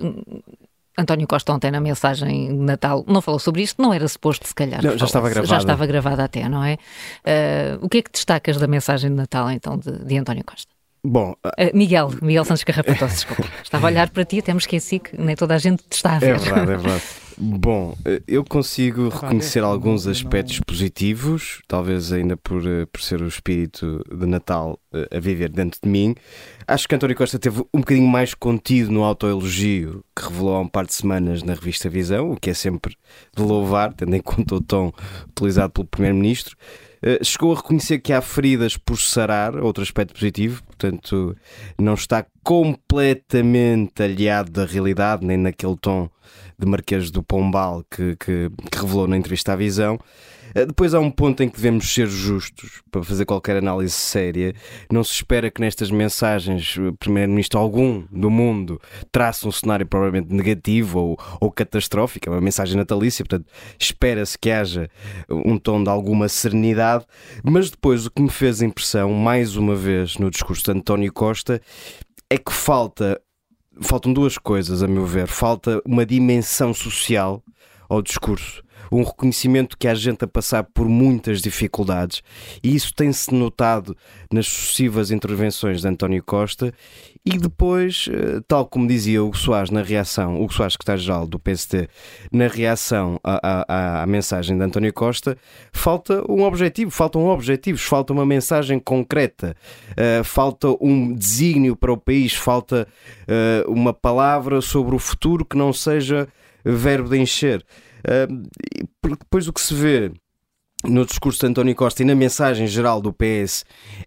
António 1.01 1.27
Costa 1.27 1.53
ontem 1.53 1.71
na 1.71 1.79
mensagem 1.79 2.47
de 2.47 2.63
Natal 2.63 3.03
não 3.07 3.21
falou 3.21 3.39
sobre 3.39 3.61
isto, 3.61 3.81
não 3.81 3.93
era 3.93 4.07
suposto 4.07 4.47
se 4.47 4.55
calhar. 4.55 4.83
Não, 4.83 4.97
já 4.97 5.05
estava 5.05 5.29
gravada. 5.29 5.47
Já 5.47 5.57
estava 5.57 5.85
gravada 5.85 6.23
até, 6.23 6.47
não 6.47 6.63
é? 6.63 6.77
Uh, 7.25 7.85
o 7.85 7.89
que 7.89 7.99
é 7.99 8.01
que 8.01 8.11
destacas 8.11 8.57
da 8.57 8.67
mensagem 8.67 9.09
de 9.09 9.15
Natal 9.15 9.49
então 9.51 9.77
de, 9.77 9.91
de 9.91 10.17
António 10.17 10.43
Costa? 10.43 10.70
Bom, 11.03 11.35
uh, 11.43 11.75
Miguel, 11.75 12.11
Miguel 12.21 12.45
Santos 12.45 12.63
Carrapatos, 12.63 13.09
desculpa. 13.25 13.49
Estava 13.63 13.87
a 13.87 13.89
olhar 13.89 14.09
para 14.09 14.23
ti, 14.23 14.39
até 14.39 14.53
me 14.53 14.59
esqueci 14.59 14.99
que 14.99 15.19
nem 15.19 15.35
toda 15.35 15.55
a 15.55 15.57
gente 15.57 15.83
te 15.89 15.95
está 15.95 16.15
a 16.15 16.19
ver. 16.19 16.35
É 16.35 16.37
verdade, 16.37 16.61
é 16.61 16.65
verdade. 16.65 17.03
Bom, 17.43 17.97
eh, 18.05 18.21
eu 18.27 18.43
consigo 18.43 19.09
reconhecer 19.09 19.63
alguns 19.63 20.05
aspectos 20.05 20.59
positivos, 20.59 21.59
talvez 21.67 22.11
ainda 22.11 22.37
por, 22.37 22.61
eh, 22.67 22.85
por 22.85 23.01
ser 23.01 23.19
o 23.19 23.27
espírito 23.27 24.03
de 24.15 24.27
Natal 24.27 24.79
a 25.09 25.19
viver 25.19 25.49
dentro 25.49 25.79
de 25.81 25.89
mim. 25.89 26.13
Acho 26.67 26.87
que 26.87 26.93
António 26.93 27.15
Costa 27.15 27.39
teve 27.39 27.61
um 27.73 27.79
bocadinho 27.79 28.07
mais 28.07 28.35
contido 28.35 28.91
no 28.91 29.03
autoelogio 29.03 30.05
que 30.15 30.23
revelou 30.23 30.55
há 30.55 30.59
um 30.59 30.67
par 30.67 30.85
de 30.85 30.93
semanas 30.93 31.41
na 31.41 31.55
revista 31.55 31.89
Visão, 31.89 32.31
o 32.31 32.37
que 32.37 32.51
é 32.51 32.53
sempre 32.53 32.95
de 33.35 33.41
louvar, 33.41 33.91
tendo 33.93 34.15
em 34.15 34.21
conta 34.21 34.53
o 34.53 34.61
tom 34.61 34.91
utilizado 35.29 35.73
pelo 35.73 35.87
Primeiro-Ministro. 35.87 36.55
Eh, 37.03 37.19
chegou 37.23 37.53
a 37.53 37.55
reconhecer 37.55 37.99
que 37.99 38.13
há 38.13 38.21
feridas 38.21 38.77
por 38.77 38.97
sarar, 38.97 39.55
outro 39.57 39.81
aspecto 39.81 40.13
positivo, 40.13 40.63
portanto, 40.63 41.35
não 41.79 41.95
está 41.95 42.25
completamente 42.43 44.03
aliado 44.03 44.51
da 44.51 44.65
realidade, 44.65 45.25
nem 45.25 45.37
naquele 45.37 45.75
tom 45.77 46.09
de 46.59 46.67
Marquês 46.67 47.09
do 47.09 47.23
Pombal 47.23 47.83
que, 47.89 48.15
que, 48.17 48.51
que 48.71 48.77
revelou 48.77 49.07
na 49.07 49.17
entrevista 49.17 49.53
à 49.53 49.55
Visão. 49.55 49.99
Eh, 50.53 50.65
depois 50.65 50.93
há 50.93 50.99
um 50.99 51.11
ponto 51.11 51.41
em 51.43 51.49
que 51.49 51.55
devemos 51.55 51.93
ser 51.93 52.07
justos 52.07 52.81
para 52.91 53.03
fazer 53.03 53.25
qualquer 53.25 53.57
análise 53.57 53.93
séria. 53.93 54.53
Não 54.91 55.03
se 55.03 55.13
espera 55.13 55.49
que 55.49 55.61
nestas 55.61 55.91
mensagens 55.91 56.77
o 56.77 56.93
Primeiro-Ministro 56.93 57.59
algum 57.59 58.03
do 58.11 58.29
mundo 58.29 58.79
trace 59.11 59.47
um 59.47 59.51
cenário 59.51 59.85
provavelmente 59.85 60.33
negativo 60.33 60.99
ou, 60.99 61.19
ou 61.39 61.51
catastrófico. 61.51 62.29
É 62.29 62.31
uma 62.31 62.41
mensagem 62.41 62.75
natalícia, 62.75 63.25
portanto, 63.25 63.47
espera-se 63.79 64.37
que 64.37 64.51
haja 64.51 64.89
um 65.29 65.57
tom 65.57 65.83
de 65.83 65.89
alguma 65.89 66.27
serenidade. 66.27 67.05
Mas 67.43 67.69
depois 67.69 68.05
o 68.05 68.11
que 68.11 68.21
me 68.21 68.29
fez 68.29 68.61
impressão, 68.61 69.11
mais 69.13 69.55
uma 69.55 69.75
vez, 69.75 70.17
no 70.17 70.29
discurso 70.29 70.63
de 70.63 70.71
António 70.71 71.11
Costa, 71.11 71.61
é 72.29 72.37
que 72.37 72.51
falta. 72.51 73.19
Faltam 73.81 74.13
duas 74.13 74.37
coisas, 74.37 74.83
a 74.83 74.87
meu 74.87 75.05
ver. 75.05 75.27
Falta 75.27 75.81
uma 75.85 76.05
dimensão 76.05 76.73
social 76.73 77.41
ao 77.89 78.01
discurso 78.01 78.61
um 78.91 79.03
reconhecimento 79.03 79.77
que 79.77 79.87
há 79.87 79.95
gente 79.95 80.25
a 80.25 80.27
passar 80.27 80.63
por 80.63 80.87
muitas 80.87 81.41
dificuldades 81.41 82.21
e 82.63 82.75
isso 82.75 82.93
tem-se 82.93 83.33
notado 83.33 83.95
nas 84.31 84.47
sucessivas 84.47 85.11
intervenções 85.11 85.81
de 85.81 85.87
António 85.87 86.23
Costa 86.23 86.73
e 87.23 87.37
depois, 87.37 88.09
eh, 88.11 88.41
tal 88.47 88.65
como 88.65 88.87
dizia 88.87 89.23
o 89.23 89.31
Soares 89.33 89.69
na 89.69 89.83
reação, 89.83 90.43
o 90.43 90.49
Soares, 90.49 90.73
secretário-geral 90.73 91.27
do 91.27 91.37
PST, 91.37 91.87
na 92.31 92.47
reação 92.47 93.19
à, 93.23 93.65
à, 93.67 94.01
à, 94.01 94.05
mensagem 94.07 94.57
de 94.57 94.63
António 94.63 94.91
Costa, 94.91 95.37
falta 95.71 96.23
um 96.27 96.43
objetivo, 96.43 96.89
faltam 96.89 97.27
objetivos, 97.27 97.83
falta 97.83 98.11
uma 98.11 98.25
mensagem 98.25 98.79
concreta, 98.79 99.55
uh, 99.91 100.23
falta 100.23 100.69
um 100.81 101.13
desígnio 101.13 101.75
para 101.75 101.93
o 101.93 101.97
país, 101.97 102.33
falta 102.33 102.87
uh, 103.27 103.71
uma 103.71 103.93
palavra 103.93 104.59
sobre 104.59 104.95
o 104.95 104.99
futuro 104.99 105.45
que 105.45 105.55
não 105.55 105.71
seja 105.71 106.27
verbo 106.65 107.09
de 107.09 107.19
encher. 107.19 107.63
Depois 109.03 109.47
o 109.47 109.53
que 109.53 109.61
se 109.61 109.73
vê 109.73 110.11
no 110.83 111.05
discurso 111.05 111.39
de 111.39 111.47
António 111.47 111.75
Costa 111.75 112.01
e 112.01 112.05
na 112.05 112.15
mensagem 112.15 112.65
geral 112.65 113.01
do 113.01 113.13
PS 113.13 113.63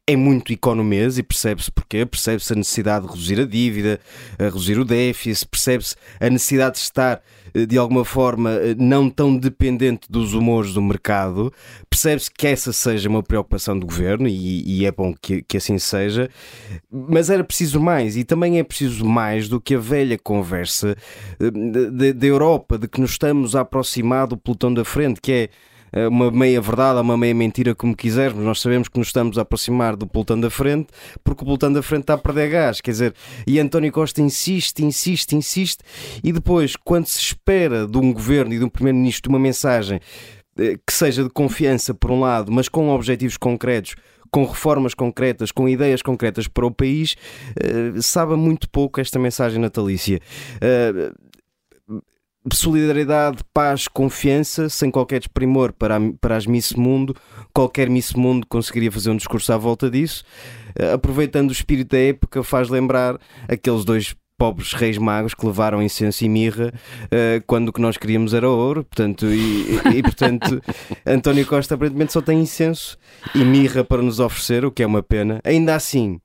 é 0.07 0.17
muito 0.17 0.53
economês 0.53 1.19
e 1.19 1.23
percebe-se 1.23 1.71
porquê. 1.71 2.05
Percebe-se 2.05 2.53
a 2.53 2.57
necessidade 2.57 3.07
de 3.07 3.13
reduzir 3.13 3.41
a 3.41 3.45
dívida, 3.45 4.01
a 4.39 4.45
reduzir 4.45 4.79
o 4.79 4.85
déficit, 4.85 5.49
percebe-se 5.49 5.95
a 6.21 6.29
necessidade 6.29 6.77
de 6.77 6.81
estar 6.83 7.23
eh, 7.55 7.65
de 7.65 7.79
alguma 7.79 8.05
forma 8.05 8.51
eh, 8.51 8.75
não 8.77 9.09
tão 9.09 9.37
dependente 9.37 10.11
dos 10.11 10.35
humores 10.35 10.73
do 10.75 10.83
mercado. 10.83 11.53
Percebe-se 11.89 12.31
que 12.31 12.47
essa 12.47 12.73
seja 12.73 13.09
uma 13.09 13.23
preocupação 13.23 13.79
do 13.79 13.87
governo 13.87 14.27
e, 14.27 14.81
e 14.81 14.85
é 14.85 14.91
bom 14.91 15.15
que, 15.21 15.43
que 15.43 15.57
assim 15.57 15.79
seja, 15.79 16.29
mas 16.91 17.31
era 17.31 17.45
preciso 17.45 17.81
mais 17.81 18.17
e 18.17 18.25
também 18.25 18.59
é 18.59 18.65
preciso 18.65 19.05
mais 19.05 19.49
do 19.49 19.61
que 19.61 19.77
a 19.77 19.79
velha 19.79 20.19
conversa 20.19 20.97
eh, 21.39 22.13
da 22.13 22.27
Europa 22.27 22.79
de 22.79 22.89
que 22.89 23.01
nos 23.01 23.13
estamos 23.13 23.55
a 23.55 23.61
aproximar 23.61 24.27
do 24.27 24.37
pelotão 24.37 24.75
da 24.75 24.85
frente, 24.85 25.21
que 25.21 25.33
é 25.33 25.49
uma 26.11 26.31
meia 26.31 26.61
verdade 26.61 26.97
ou 26.97 27.03
uma 27.03 27.17
meia 27.17 27.35
mentira, 27.35 27.75
como 27.75 27.97
quisermos. 27.97 28.45
Nós 28.45 28.61
sabemos 28.61 28.89
que 28.89 28.99
nos 28.99 29.09
estamos 29.09 29.39
a 29.39 29.43
aproximar 29.43 29.97
do 29.97 30.07
pelotão 30.07 30.39
da 30.39 30.51
frente, 30.51 30.89
porque 31.23 31.43
o 31.43 31.47
pelotão 31.47 31.73
da 31.73 31.83
frente 31.83 32.03
está 32.03 32.15
a 32.15 32.19
perder 32.19 32.51
gás. 32.51 32.81
Quer 32.81 32.91
dizer, 32.91 33.15
e 33.47 33.59
António 33.59 33.93
Costa 33.93 34.21
insiste, 34.21 34.85
insiste, 34.85 35.37
insiste, 35.37 35.83
e 36.23 36.33
depois, 36.33 36.77
quando 36.77 37.07
se 37.07 37.21
espera 37.21 37.87
de 37.87 37.99
um 37.99 38.13
governo 38.13 38.53
e 38.53 38.59
de 38.59 38.65
um 38.65 38.69
primeiro-ministro 38.69 39.31
uma 39.31 39.39
mensagem 39.39 40.01
eh, 40.59 40.79
que 40.87 40.93
seja 40.93 41.23
de 41.23 41.31
confiança, 41.31 41.95
por 41.95 42.11
um 42.11 42.21
lado, 42.21 42.51
mas 42.51 42.69
com 42.69 42.89
objetivos 42.91 43.37
concretos 43.37 43.95
com 44.35 44.45
reformas 44.45 44.95
concretas, 44.95 45.53
com 45.53 45.69
ideias 45.69 46.03
concretas 46.03 46.49
para 46.49 46.67
o 46.67 46.71
país, 46.73 47.15
uh, 47.53 48.03
sabe 48.03 48.35
muito 48.35 48.69
pouco 48.69 49.01
esta 49.01 49.17
mensagem 49.17 49.61
natalícia. 49.61 50.19
Solidariedade, 52.53 53.39
paz, 53.55 53.89
confiança, 53.89 54.69
sem 54.69 54.91
qualquer 54.91 55.19
desprimor 55.19 55.73
para, 55.73 55.97
a, 55.97 56.01
para 56.21 56.37
as 56.37 56.47
Miss 56.47 56.75
Mundo. 56.75 57.17
Qualquer 57.55 57.89
Miss 57.89 58.13
Mundo 58.13 58.47
conseguiria 58.47 58.93
fazer 58.93 59.11
um 59.11 59.17
discurso 59.17 59.53
à 59.53 59.57
volta 59.57 59.91
disso. 59.91 60.25
Uh, 60.79 60.95
aproveitando 60.95 61.49
o 61.49 61.53
espírito 61.53 61.93
da 61.93 61.99
época, 61.99 62.43
faz 62.43 62.69
lembrar 62.69 63.19
aqueles 63.49 63.85
dois 63.85 64.15
pobres 64.37 64.73
reis 64.73 64.99
magos 64.99 65.33
que 65.33 65.47
levaram 65.47 65.83
incenso 65.83 66.25
e 66.25 66.29
mirra 66.29 66.73
uh, 67.05 67.43
quando 67.47 67.69
o 67.69 67.73
que 67.73 67.81
nós 67.81 67.97
queríamos 67.97 68.35
era 68.35 68.49
ouro. 68.49 68.85
Portanto, 68.85 69.27
e, 69.27 69.81
e, 69.95 70.03
portanto, 70.03 70.61
António 71.07 71.47
Costa 71.47 71.75
aparentemente 71.75 72.13
só 72.13 72.21
tem 72.21 72.41
incenso 72.41 72.99
e 73.35 73.45
mirra 73.45 73.83
para 73.83 74.03
nos 74.03 74.21
oferecer, 74.21 74.65
o 74.65 74.71
que 74.71 74.83
é 74.83 74.87
uma 74.87 75.03
pena. 75.03 75.41
Ainda 75.45 75.75
assim, 75.75 76.21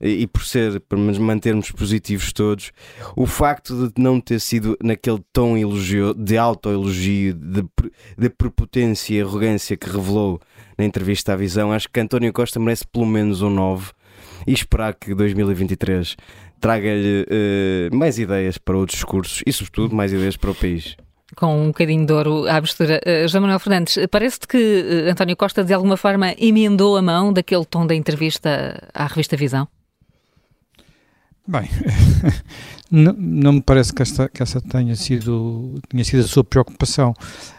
e, 0.00 0.26
por 0.26 0.44
ser, 0.44 0.80
para 0.80 0.98
mantermos 0.98 1.70
positivos 1.70 2.32
todos, 2.32 2.72
o 3.14 3.26
facto 3.26 3.88
de 3.88 4.02
não 4.02 4.20
ter 4.20 4.40
sido 4.40 4.76
naquele 4.82 5.20
tom 5.32 5.56
elogio, 5.56 6.14
de 6.14 6.36
autoelogio, 6.36 7.34
de, 7.34 7.64
de 8.16 8.30
prepotência 8.30 9.14
e 9.14 9.20
arrogância 9.20 9.76
que 9.76 9.88
revelou 9.88 10.40
na 10.76 10.84
entrevista 10.84 11.32
à 11.32 11.36
Visão, 11.36 11.72
acho 11.72 11.88
que 11.88 12.00
António 12.00 12.32
Costa 12.32 12.60
merece 12.60 12.86
pelo 12.86 13.06
menos 13.06 13.42
um 13.42 13.50
9 13.50 13.92
e 14.46 14.52
esperar 14.52 14.94
que 14.94 15.14
2023 15.14 16.16
traga-lhe 16.60 17.22
uh, 17.22 17.96
mais 17.96 18.18
ideias 18.18 18.58
para 18.58 18.76
outros 18.76 18.96
discursos 18.96 19.42
e, 19.46 19.52
sobretudo, 19.52 19.94
mais 19.94 20.12
ideias 20.12 20.36
para 20.36 20.50
o 20.50 20.54
país 20.54 20.96
com 21.34 21.64
um 21.64 21.66
bocadinho 21.68 22.06
de 22.06 22.12
ouro 22.12 22.48
à 22.48 22.60
mistura. 22.60 23.00
Uh, 23.04 23.26
João 23.26 23.42
Manuel 23.42 23.58
Fernandes, 23.58 23.98
parece-te 24.10 24.46
que 24.46 24.56
uh, 24.56 25.10
António 25.10 25.36
Costa 25.36 25.64
de 25.64 25.72
alguma 25.72 25.96
forma 25.96 26.34
emendou 26.38 26.96
a 26.96 27.02
mão 27.02 27.32
daquele 27.32 27.64
tom 27.64 27.86
da 27.86 27.94
entrevista 27.94 28.88
à 28.94 29.06
revista 29.06 29.36
Visão? 29.36 29.66
Bem, 31.48 31.68
não, 32.90 33.12
não, 33.12 33.52
me 33.52 33.60
parece 33.60 33.92
que 33.92 34.02
esta, 34.02 34.28
que 34.28 34.42
essa 34.42 34.60
tenha 34.60 34.96
sido, 34.96 35.80
tenha 35.88 36.04
sido 36.04 36.24
a 36.24 36.26
sua 36.26 36.42
preocupação. 36.42 37.14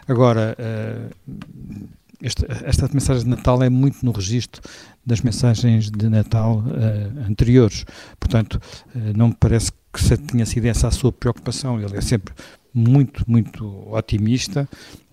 Agora, 0.06 0.54
uh, 0.58 1.88
esta, 2.22 2.46
esta 2.66 2.88
mensagem 2.92 3.24
de 3.24 3.30
Natal 3.30 3.62
é 3.62 3.70
muito 3.70 4.04
no 4.04 4.12
registro 4.12 4.60
das 5.06 5.22
mensagens 5.22 5.90
de 5.90 6.08
Natal 6.10 6.58
uh, 6.58 7.30
anteriores. 7.30 7.86
Portanto, 8.20 8.60
uh, 8.94 9.16
não 9.16 9.28
me 9.28 9.36
parece 9.40 9.72
que 9.72 10.16
tenha 10.18 10.44
sido 10.44 10.66
essa 10.66 10.88
a 10.88 10.90
sua 10.90 11.10
preocupação. 11.10 11.80
Ele 11.80 11.96
é 11.96 12.02
sempre 12.02 12.34
muito, 12.74 13.24
muito 13.26 13.90
otimista, 13.90 14.68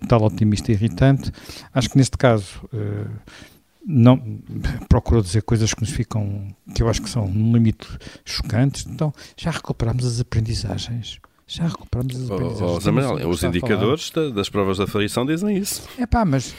tal 0.06 0.22
otimista 0.22 0.70
irritante. 0.70 1.32
Acho 1.72 1.88
que 1.88 1.96
neste 1.96 2.18
caso 2.18 2.68
não 3.86 4.40
procurou 4.88 5.22
dizer 5.22 5.42
coisas 5.42 5.72
que 5.72 5.80
nos 5.80 5.90
ficam, 5.90 6.48
que 6.74 6.82
eu 6.82 6.88
acho 6.88 7.00
que 7.00 7.08
são 7.08 7.28
no 7.28 7.56
limite 7.56 7.86
chocantes. 8.24 8.84
Então, 8.86 9.12
já 9.36 9.52
recuperamos 9.52 10.04
as 10.04 10.20
aprendizagens. 10.20 11.20
Já 11.46 11.68
recuperamos 11.68 12.16
as 12.16 12.28
aprendizagens. 12.28 13.22
Oh, 13.22 13.28
oh, 13.28 13.30
os 13.30 13.44
indicadores 13.44 14.10
da, 14.10 14.30
das 14.30 14.48
provas 14.48 14.78
da 14.78 14.84
aferição 14.84 15.24
dizem 15.24 15.56
isso. 15.56 15.88
É 15.96 16.04
pá, 16.04 16.24
mas 16.24 16.52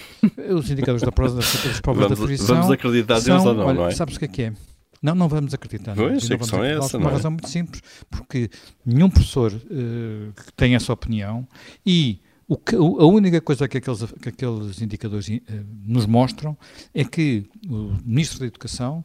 os 0.56 0.72
indicadores 0.72 1.02
da 1.02 1.12
prova, 1.12 1.36
das, 1.36 1.52
provas 1.82 2.04
vamos, 2.04 2.18
da 2.18 2.24
aferição. 2.24 2.56
Vamos 2.56 2.72
acreditar 2.72 3.16
neles 3.16 3.46
ou 3.46 3.54
não, 3.54 3.66
olha, 3.66 3.74
não 3.74 3.88
é? 3.88 3.92
Sabes 3.92 4.16
o 4.16 4.20
que 4.20 4.26
é 4.26 4.28
que 4.30 4.42
é? 4.44 4.54
Não, 5.02 5.14
não 5.14 5.28
vamos 5.28 5.54
acreditar. 5.54 5.96
Pois, 5.96 6.32
a 6.32 6.38
questão 6.38 6.64
é 6.64 6.78
essa, 6.78 6.92
Por 6.92 7.02
uma 7.02 7.10
é? 7.10 7.14
razão 7.14 7.32
muito 7.32 7.50
simples, 7.50 7.82
porque 8.10 8.50
nenhum 8.86 9.10
professor 9.10 9.52
uh, 9.54 10.34
tem 10.56 10.76
essa 10.76 10.94
opinião 10.94 11.46
e 11.86 12.20
que, 12.56 12.76
a 12.76 12.80
única 12.80 13.42
coisa 13.42 13.68
que 13.68 13.78
aqueles, 13.78 14.06
que 14.22 14.30
aqueles 14.30 14.82
indicadores 14.82 15.28
uh, 15.28 15.42
nos 15.86 16.06
mostram 16.06 16.58
é 16.94 17.04
que 17.04 17.50
o 17.68 17.94
Ministro 18.06 18.40
da 18.40 18.46
Educação 18.46 19.04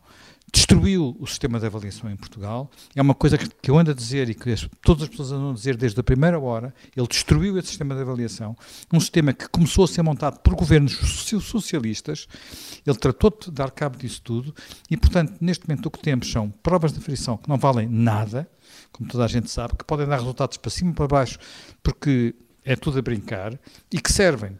destruiu 0.52 1.16
o 1.18 1.26
sistema 1.26 1.58
de 1.58 1.64
avaliação 1.64 2.10
em 2.10 2.16
Portugal. 2.16 2.70
É 2.94 3.00
uma 3.00 3.14
coisa 3.14 3.38
que, 3.38 3.70
eu 3.70 3.78
ando 3.78 3.90
a 3.90 3.94
dizer 3.94 4.28
e 4.28 4.34
que 4.34 4.50
as, 4.50 4.68
todas 4.82 5.04
as 5.04 5.08
pessoas 5.08 5.32
andam 5.32 5.50
a 5.50 5.54
dizer 5.54 5.76
desde 5.76 5.98
a 5.98 6.02
primeira 6.02 6.38
hora. 6.38 6.74
Ele 6.94 7.06
destruiu 7.06 7.58
esse 7.58 7.68
sistema 7.68 7.94
de 7.94 8.02
avaliação, 8.02 8.54
um 8.92 9.00
sistema 9.00 9.32
que 9.32 9.48
começou 9.48 9.84
a 9.84 9.88
ser 9.88 10.02
montado 10.02 10.40
por 10.40 10.54
governos 10.54 10.92
socialistas. 11.42 12.28
Ele 12.86 12.96
tratou 12.98 13.30
de 13.30 13.50
dar 13.50 13.70
cabo 13.70 13.96
disso 13.96 14.20
tudo 14.22 14.54
e, 14.90 14.96
portanto, 14.96 15.34
neste 15.40 15.66
momento 15.66 15.86
o 15.86 15.90
que 15.90 16.00
temos 16.00 16.30
são 16.30 16.50
provas 16.62 16.92
de 16.92 16.98
aferição 16.98 17.38
que 17.38 17.48
não 17.48 17.56
valem 17.56 17.88
nada, 17.88 18.48
como 18.92 19.08
toda 19.08 19.24
a 19.24 19.28
gente 19.28 19.50
sabe, 19.50 19.74
que 19.74 19.84
podem 19.84 20.06
dar 20.06 20.18
resultados 20.18 20.58
para 20.58 20.70
cima 20.70 20.90
e 20.90 20.94
para 20.94 21.08
baixo, 21.08 21.38
porque 21.82 22.34
é 22.64 22.76
tudo 22.76 22.98
a 22.98 23.02
brincar 23.02 23.58
e 23.90 24.00
que 24.00 24.12
servem 24.12 24.56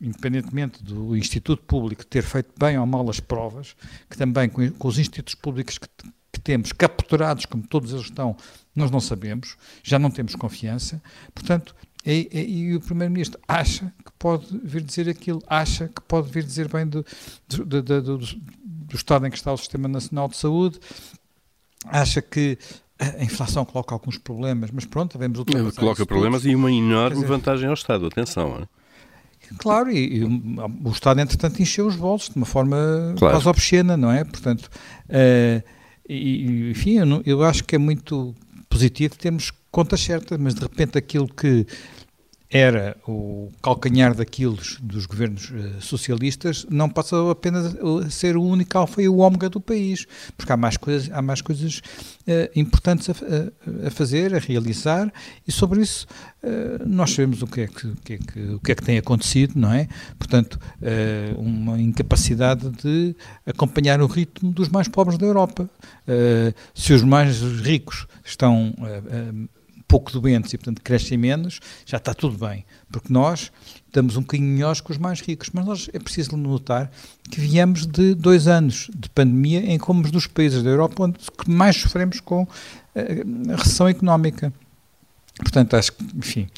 independentemente 0.00 0.82
do 0.82 1.16
Instituto 1.16 1.62
Público 1.62 2.04
ter 2.04 2.22
feito 2.22 2.52
bem 2.58 2.76
ou 2.76 2.84
mal 2.84 3.08
as 3.08 3.20
provas, 3.20 3.76
que 4.10 4.18
também 4.18 4.48
com, 4.48 4.68
com 4.72 4.88
os 4.88 4.98
institutos 4.98 5.36
públicos 5.36 5.78
que, 5.78 5.88
que, 6.32 6.40
temos 6.40 6.72
capturados, 6.72 7.46
como 7.46 7.64
todos 7.64 7.92
eles 7.92 8.06
estão, 8.06 8.36
nós 8.74 8.90
não 8.90 9.00
sabemos, 9.00 9.56
já 9.82 9.98
não 9.98 10.10
temos 10.10 10.34
confiança. 10.34 11.00
Portanto, 11.32 11.74
e, 12.04 12.28
e, 12.32 12.58
e 12.58 12.74
o 12.74 12.80
Primeiro-Ministro 12.80 13.40
acha 13.46 13.92
que 14.04 14.10
pode 14.18 14.46
vir 14.64 14.82
dizer 14.82 15.08
aquilo, 15.08 15.40
acha 15.46 15.86
que 15.86 16.02
pode 16.02 16.32
vir 16.32 16.42
dizer 16.42 16.68
bem 16.68 16.84
do, 16.84 17.06
do, 17.48 17.82
do, 17.82 18.18
do 18.18 18.96
estado 18.96 19.24
em 19.24 19.30
que 19.30 19.36
está 19.36 19.52
o 19.52 19.56
Sistema 19.56 19.86
Nacional 19.86 20.28
de 20.28 20.36
Saúde, 20.36 20.80
acha 21.86 22.20
que 22.20 22.58
a 23.18 23.24
inflação 23.24 23.64
coloca 23.64 23.94
alguns 23.94 24.18
problemas, 24.18 24.70
mas 24.70 24.84
pronto, 24.84 25.18
devemos 25.18 25.38
ultrapassar 25.38 25.80
Coloca 25.80 26.06
problemas 26.06 26.44
e 26.44 26.54
uma 26.54 26.70
enorme 26.70 27.16
dizer, 27.16 27.26
vantagem 27.26 27.68
ao 27.68 27.74
Estado, 27.74 28.06
atenção. 28.06 28.58
Hein? 28.60 28.68
Claro, 29.58 29.90
e, 29.90 30.18
e, 30.18 30.24
o 30.24 30.90
Estado, 30.90 31.20
entretanto, 31.20 31.60
encheu 31.60 31.86
os 31.86 31.96
bolsos 31.96 32.30
de 32.30 32.36
uma 32.36 32.46
forma 32.46 33.14
claro. 33.18 33.34
quase 33.34 33.48
obscena, 33.48 33.96
não 33.96 34.10
é? 34.10 34.24
Portanto, 34.24 34.70
uh, 35.08 35.62
e, 36.08 36.70
enfim, 36.70 36.98
eu, 36.98 37.06
não, 37.06 37.22
eu 37.24 37.42
acho 37.42 37.64
que 37.64 37.74
é 37.74 37.78
muito 37.78 38.34
positivo 38.68 39.16
termos 39.16 39.52
contas 39.70 40.00
certas, 40.00 40.38
mas 40.38 40.54
de 40.54 40.60
repente 40.60 40.98
aquilo 40.98 41.26
que 41.26 41.66
era 42.52 42.94
o 43.08 43.50
calcanhar 43.62 44.14
daqueles 44.14 44.76
dos 44.82 45.06
governos 45.06 45.50
uh, 45.50 45.80
socialistas, 45.80 46.66
não 46.68 46.86
passa 46.86 47.16
apenas 47.30 47.74
a 47.74 48.10
ser 48.10 48.36
o 48.36 48.42
único 48.42 48.76
alfa 48.76 49.00
e 49.00 49.08
o 49.08 49.16
ômega 49.16 49.48
do 49.48 49.58
país, 49.58 50.06
porque 50.36 50.52
há 50.52 50.56
mais 50.56 50.76
coisas, 50.76 51.10
há 51.10 51.22
mais 51.22 51.40
coisas 51.40 51.78
uh, 51.78 52.50
importantes 52.54 53.08
a, 53.08 53.12
a, 53.12 53.88
a, 53.88 53.90
fazer, 53.90 54.34
a 54.34 54.38
realizar, 54.38 55.10
e 55.48 55.50
sobre 55.50 55.80
isso 55.80 56.06
uh, 56.42 56.86
nós 56.86 57.12
sabemos 57.12 57.40
o 57.40 57.46
que, 57.46 57.62
é 57.62 57.66
que, 57.66 57.86
o, 57.86 57.96
que 58.04 58.12
é 58.12 58.18
que, 58.18 58.40
o 58.40 58.60
que 58.60 58.72
é 58.72 58.74
que 58.74 58.82
tem 58.82 58.98
acontecido, 58.98 59.54
não 59.56 59.72
é? 59.72 59.88
Portanto, 60.18 60.58
uma 61.38 61.80
incapacidade 61.80 62.68
de 62.70 63.14
acompanhar 63.46 64.00
o 64.00 64.06
ritmo 64.06 64.52
dos 64.52 64.68
mais 64.68 64.88
pobres 64.88 65.16
da 65.16 65.26
Europa. 65.26 65.68
se 66.74 66.92
os 66.92 67.02
mais 67.02 67.40
ricos 67.40 68.06
estão 68.24 68.74
pouco 69.92 70.10
doentes 70.10 70.54
e, 70.54 70.56
portanto, 70.56 70.80
crescem 70.80 71.18
menos, 71.18 71.60
já 71.84 71.98
está 71.98 72.14
tudo 72.14 72.38
bem. 72.38 72.64
Porque 72.90 73.12
nós 73.12 73.52
estamos 73.86 74.16
um 74.16 74.22
bocadinho 74.22 74.48
melhores 74.48 74.80
que 74.80 74.90
os 74.90 74.96
mais 74.96 75.20
ricos. 75.20 75.50
Mas 75.52 75.66
nós 75.66 75.90
é 75.92 75.98
preciso 75.98 76.34
notar 76.34 76.90
que 77.30 77.38
viemos 77.38 77.86
de 77.86 78.14
dois 78.14 78.48
anos 78.48 78.88
de 78.94 79.10
pandemia 79.10 79.60
em 79.60 79.78
como 79.78 80.10
dos 80.10 80.26
países 80.26 80.62
da 80.62 80.70
Europa 80.70 81.04
onde 81.04 81.18
mais 81.46 81.76
sofremos 81.76 82.20
com 82.20 82.48
eh, 82.94 83.22
a 83.52 83.56
recessão 83.56 83.86
económica. 83.86 84.50
Portanto, 85.36 85.76
acho 85.76 85.92
que, 85.92 86.04
enfim, 86.16 86.48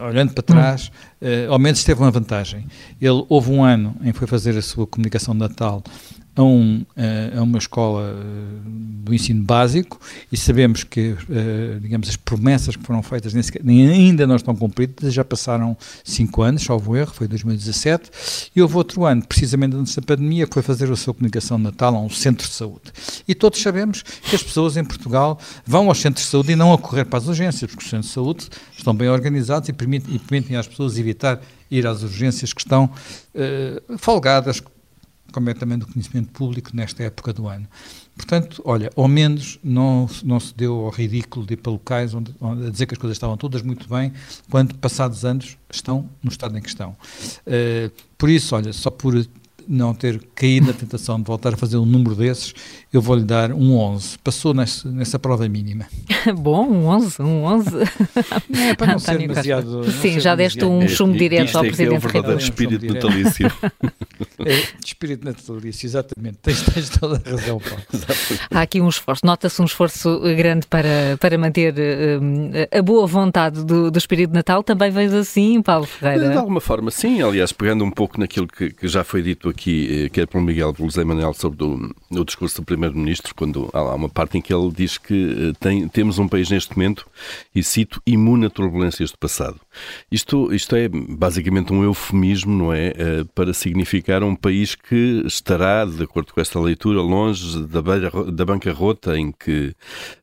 olhando 0.00 0.32
para 0.32 0.44
trás. 0.44 0.92
Uh, 1.24 1.52
ao 1.52 1.58
menos 1.58 1.82
teve 1.82 2.00
uma 2.00 2.10
vantagem. 2.10 2.66
Ele 3.00 3.24
houve 3.28 3.50
um 3.50 3.64
ano 3.64 3.96
em 4.02 4.12
que 4.12 4.18
foi 4.18 4.28
fazer 4.28 4.56
a 4.56 4.62
sua 4.62 4.86
comunicação 4.86 5.34
de 5.34 5.40
Natal 5.40 5.82
a, 6.36 6.42
um, 6.42 6.84
a 7.36 7.42
uma 7.42 7.58
escola 7.58 8.02
eh, 8.02 8.60
do 9.04 9.14
ensino 9.14 9.44
básico 9.44 10.00
e 10.32 10.36
sabemos 10.36 10.82
que, 10.82 11.14
eh, 11.30 11.78
digamos, 11.80 12.08
as 12.08 12.16
promessas 12.16 12.74
que 12.74 12.82
foram 12.82 13.02
feitas 13.02 13.32
nem 13.62 13.88
ainda 13.88 14.26
não 14.26 14.36
estão 14.36 14.54
cumpridas, 14.54 15.14
já 15.14 15.24
passaram 15.24 15.76
cinco 16.02 16.42
anos, 16.42 16.62
salvo 16.62 16.96
erro, 16.96 17.12
foi 17.12 17.28
2017, 17.28 18.50
e 18.54 18.60
houve 18.60 18.76
outro 18.76 19.04
ano, 19.04 19.24
precisamente 19.24 19.76
antes 19.76 19.94
da 19.94 20.02
pandemia, 20.02 20.46
que 20.46 20.54
foi 20.54 20.62
fazer 20.62 20.90
a 20.90 20.96
sua 20.96 21.14
comunicação 21.14 21.56
de 21.56 21.64
Natal 21.64 21.94
a 21.94 22.00
um 22.00 22.10
centro 22.10 22.48
de 22.48 22.54
saúde. 22.54 22.92
E 23.28 23.34
todos 23.34 23.60
sabemos 23.60 24.02
que 24.02 24.34
as 24.34 24.42
pessoas 24.42 24.76
em 24.76 24.84
Portugal 24.84 25.38
vão 25.64 25.88
aos 25.88 26.00
centros 26.00 26.24
de 26.24 26.30
saúde 26.30 26.52
e 26.52 26.56
não 26.56 26.72
a 26.72 26.78
correr 26.78 27.04
para 27.04 27.18
as 27.18 27.28
urgências, 27.28 27.70
porque 27.70 27.84
os 27.84 27.90
centros 27.90 28.08
de 28.08 28.14
saúde 28.14 28.48
estão 28.76 28.94
bem 28.94 29.08
organizados 29.08 29.68
e 29.68 29.72
permitem, 29.72 30.14
e 30.14 30.18
permitem 30.18 30.56
às 30.56 30.66
pessoas 30.66 30.98
evitar 30.98 31.13
ir 31.70 31.86
às 31.86 32.02
urgências 32.02 32.52
que 32.52 32.60
estão 32.60 32.84
uh, 33.34 33.98
folgadas, 33.98 34.62
como 35.32 35.50
é 35.50 35.54
também 35.54 35.76
do 35.76 35.86
conhecimento 35.86 36.30
público 36.30 36.70
nesta 36.74 37.02
época 37.02 37.32
do 37.32 37.48
ano. 37.48 37.66
Portanto, 38.16 38.62
olha, 38.64 38.90
ao 38.94 39.08
menos 39.08 39.58
não, 39.64 40.08
não 40.22 40.38
se 40.38 40.54
deu 40.54 40.72
ao 40.72 40.90
ridículo 40.90 41.44
de 41.44 41.54
ir 41.54 41.56
para 41.56 41.72
locais 41.72 42.14
onde, 42.14 42.32
onde, 42.40 42.68
a 42.68 42.70
dizer 42.70 42.86
que 42.86 42.94
as 42.94 42.98
coisas 42.98 43.16
estavam 43.16 43.36
todas 43.36 43.60
muito 43.62 43.88
bem, 43.88 44.12
quando 44.48 44.74
passados 44.76 45.24
anos 45.24 45.56
estão 45.70 46.08
no 46.22 46.30
estado 46.30 46.56
em 46.56 46.62
que 46.62 46.68
estão. 46.68 46.90
Uh, 47.46 47.90
por 48.16 48.30
isso, 48.30 48.54
olha, 48.54 48.72
só 48.72 48.90
por 48.90 49.14
não 49.66 49.94
ter 49.94 50.22
caído 50.34 50.66
na 50.66 50.72
tentação 50.72 51.18
de 51.18 51.24
voltar 51.24 51.54
a 51.54 51.56
fazer 51.56 51.76
um 51.76 51.86
número 51.86 52.14
desses, 52.14 52.54
eu 52.96 53.02
vou-lhe 53.02 53.24
dar 53.24 53.52
um 53.52 53.76
11. 53.76 54.18
Passou 54.18 54.54
nessa, 54.54 54.88
nessa 54.90 55.18
prova 55.18 55.48
mínima. 55.48 55.86
Bom, 56.36 56.66
um 56.68 56.86
11, 56.86 57.22
um 57.22 57.44
11. 57.44 57.70
É, 58.56 58.74
para 58.74 58.92
não 58.92 58.98
ser 58.98 59.18
demasiado... 59.18 59.90
Sim, 59.90 60.20
já 60.20 60.34
deste 60.34 60.64
um 60.64 60.86
chumbo 60.88 61.16
direto 61.16 61.56
ao 61.56 61.62
Presidente 61.64 61.94
é 61.94 61.96
o 61.96 62.00
verdadeiro 62.00 62.40
espírito 62.40 62.86
natalício. 62.86 63.52
É, 64.46 64.62
espírito 64.84 65.24
natalício, 65.24 65.86
exatamente. 65.86 66.38
Tens, 66.42 66.62
tens 66.62 66.88
toda 66.90 67.20
a 67.24 67.30
razão, 67.30 67.58
Paulo. 67.58 67.82
Há 68.50 68.60
aqui 68.62 68.80
um 68.80 68.88
esforço, 68.88 69.24
nota-se 69.24 69.60
um 69.60 69.64
esforço 69.64 70.20
grande 70.36 70.66
para, 70.66 71.16
para 71.18 71.38
manter 71.38 71.74
um, 72.20 72.50
a 72.70 72.82
boa 72.82 73.06
vontade 73.06 73.64
do, 73.64 73.90
do 73.90 73.98
espírito 73.98 74.30
de 74.30 74.34
Natal. 74.34 74.62
Também 74.62 74.90
vens 74.90 75.12
assim, 75.12 75.62
Paulo 75.62 75.86
Ferreira? 75.86 76.30
De 76.30 76.36
alguma 76.36 76.60
forma, 76.60 76.90
sim. 76.90 77.22
Aliás, 77.22 77.52
pegando 77.52 77.84
um 77.84 77.90
pouco 77.90 78.20
naquilo 78.20 78.46
que, 78.46 78.70
que 78.70 78.86
já 78.86 79.02
foi 79.02 79.22
dito 79.22 79.48
aqui, 79.48 80.04
eh, 80.04 80.08
quer 80.08 80.26
pelo 80.26 80.44
Miguel 80.44 80.74
pelo 80.74 80.88
José 80.88 81.04
Manuel, 81.04 81.32
sobre 81.32 81.64
o, 81.64 81.94
o 82.10 82.24
discurso 82.24 82.60
do 82.60 82.64
Primeiro-Ministro, 82.90 83.34
quando 83.34 83.70
há 83.72 83.94
uma 83.94 84.08
parte 84.08 84.38
em 84.38 84.40
que 84.40 84.52
ele 84.52 84.70
diz 84.70 84.98
que 84.98 85.50
eh, 85.50 85.52
tem, 85.58 85.88
temos 85.88 86.18
um 86.18 86.28
país 86.28 86.50
neste 86.50 86.76
momento, 86.76 87.06
e 87.54 87.62
cito, 87.62 88.00
imune 88.06 88.46
a 88.46 88.50
turbulências 88.50 89.10
do 89.10 89.18
passado. 89.18 89.60
Isto, 90.10 90.52
isto 90.52 90.76
é 90.76 90.88
basicamente 90.88 91.72
um 91.72 91.82
eufemismo, 91.82 92.56
não 92.56 92.72
é? 92.72 92.88
Eh, 92.88 93.24
para 93.34 93.52
significar 93.52 94.22
um 94.22 94.34
país 94.34 94.74
que 94.74 95.22
estará, 95.26 95.84
de 95.84 96.02
acordo 96.02 96.32
com 96.32 96.40
esta 96.40 96.60
leitura, 96.60 97.00
longe 97.00 97.62
da, 97.66 97.82
beira, 97.82 98.10
da 98.30 98.44
bancarrota 98.44 99.18
em 99.18 99.32
que, 99.32 99.74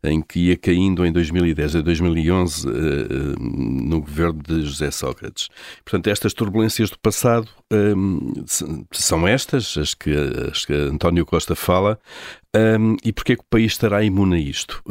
em 0.03 0.21
que 0.21 0.39
ia 0.47 0.57
caindo 0.57 1.05
em 1.05 1.11
2010 1.11 1.75
e 1.75 1.81
2011 1.81 2.67
no 3.39 3.99
governo 3.99 4.41
de 4.41 4.61
José 4.63 4.91
Sócrates. 4.91 5.49
Portanto, 5.83 6.07
estas 6.07 6.33
turbulências 6.33 6.89
do 6.89 6.99
passado 6.99 7.49
são 8.91 9.27
estas, 9.27 9.77
as 9.77 9.93
que, 9.93 10.11
as 10.51 10.65
que 10.65 10.73
António 10.73 11.25
Costa 11.25 11.55
fala, 11.55 11.99
um, 12.53 12.97
e 13.01 13.13
porquê 13.13 13.37
que 13.37 13.41
o 13.41 13.45
país 13.49 13.71
estará 13.71 14.03
imune 14.03 14.35
a 14.35 14.39
isto? 14.39 14.83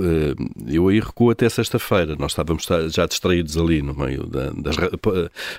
Eu 0.66 0.88
aí 0.88 0.98
recuo 0.98 1.30
até 1.30 1.46
sexta-feira. 1.46 2.16
Nós 2.18 2.32
estávamos 2.32 2.66
já 2.88 3.04
distraídos 3.04 3.58
ali 3.58 3.82
no 3.82 3.94
meio 3.94 4.26
da, 4.26 4.50
das, 4.50 4.76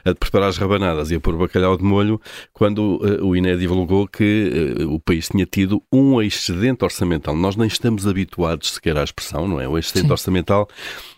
a 0.04 0.16
preparar 0.16 0.50
as 0.50 0.58
rabanadas 0.58 1.12
e 1.12 1.16
a 1.16 1.20
pôr 1.20 1.38
bacalhau 1.38 1.78
de 1.78 1.84
molho 1.84 2.20
quando 2.54 3.00
uh, 3.04 3.24
o 3.24 3.36
INE 3.36 3.56
divulgou 3.56 4.08
que 4.08 4.78
uh, 4.80 4.92
o 4.92 5.00
país 5.00 5.30
tinha 5.30 5.46
tido 5.46 5.84
um 5.92 6.20
excedente 6.20 6.84
orçamental. 6.84 7.36
Nós 7.36 7.56
nem 7.56 7.68
estamos 7.68 8.08
habituados 8.08 8.74
sequer 8.74 8.98
à 8.98 9.04
expressão, 9.04 9.48
não 9.48 9.62
é? 9.62 9.68
O 9.68 9.78
excedente 9.78 10.08
Sim. 10.08 10.12
orçamental, 10.12 10.68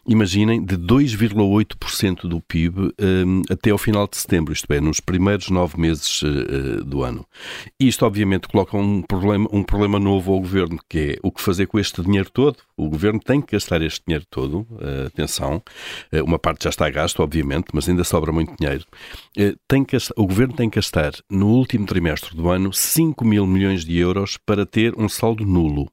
imaginem, 0.08 0.64
de 0.64 0.78
2,8% 0.78 2.28
do 2.28 2.42
PIB 2.42 2.94
um, 3.00 3.42
até 3.50 3.72
ao 3.72 3.78
final 3.78 4.08
de 4.08 4.18
setembro, 4.18 4.54
isto 4.54 4.72
é, 4.74 4.80
nos 4.80 5.00
primeiros 5.00 5.50
nove 5.50 5.80
meses 5.80 6.22
do 6.86 7.04
ano. 7.04 7.26
Isto, 7.80 8.06
obviamente, 8.06 8.48
coloca 8.48 8.78
um 8.78 9.02
problema, 9.02 9.48
um 9.52 9.64
problema 9.64 10.00
novo 10.00 10.34
ao 10.34 10.40
governo 10.40 10.80
que 10.90 11.00
é 11.00 11.16
o 11.24 11.32
que 11.32 11.42
fazer 11.42 11.68
com 11.68 11.80
este 11.80 12.02
dinheiro 12.02 12.30
todo. 12.32 12.58
O 12.76 12.90
governo 12.90 13.20
tem 13.20 13.42
que 13.42 13.54
gastar 13.54 13.82
este 13.82 14.02
dinheiro 14.06 14.26
todo, 14.30 14.68
uh, 14.72 15.08
atenção, 15.08 15.62
uma 16.26 16.40
parte 16.40 16.64
já 16.64 16.70
está 16.70 16.90
gasto, 16.90 17.22
obviamente, 17.22 17.68
mas 17.74 17.88
ainda 17.88 18.04
sobra 18.04 18.32
muito 18.32 18.54
dinheiro. 18.58 18.86
Tem 19.68 19.84
que, 19.84 19.96
o 20.16 20.28
governo 20.28 20.56
tem 20.56 20.70
que 20.70 20.76
gastar 20.76 21.14
no 21.30 21.48
último 21.48 21.86
trimestre 21.86 22.36
do 22.36 22.50
ano 22.50 22.74
5 22.74 23.26
mil 23.26 23.46
milhões 23.46 23.86
de 23.86 23.98
euros 23.98 24.38
para 24.38 24.66
ter 24.66 24.94
um 24.98 25.08
saldo 25.08 25.46
nulo. 25.46 25.93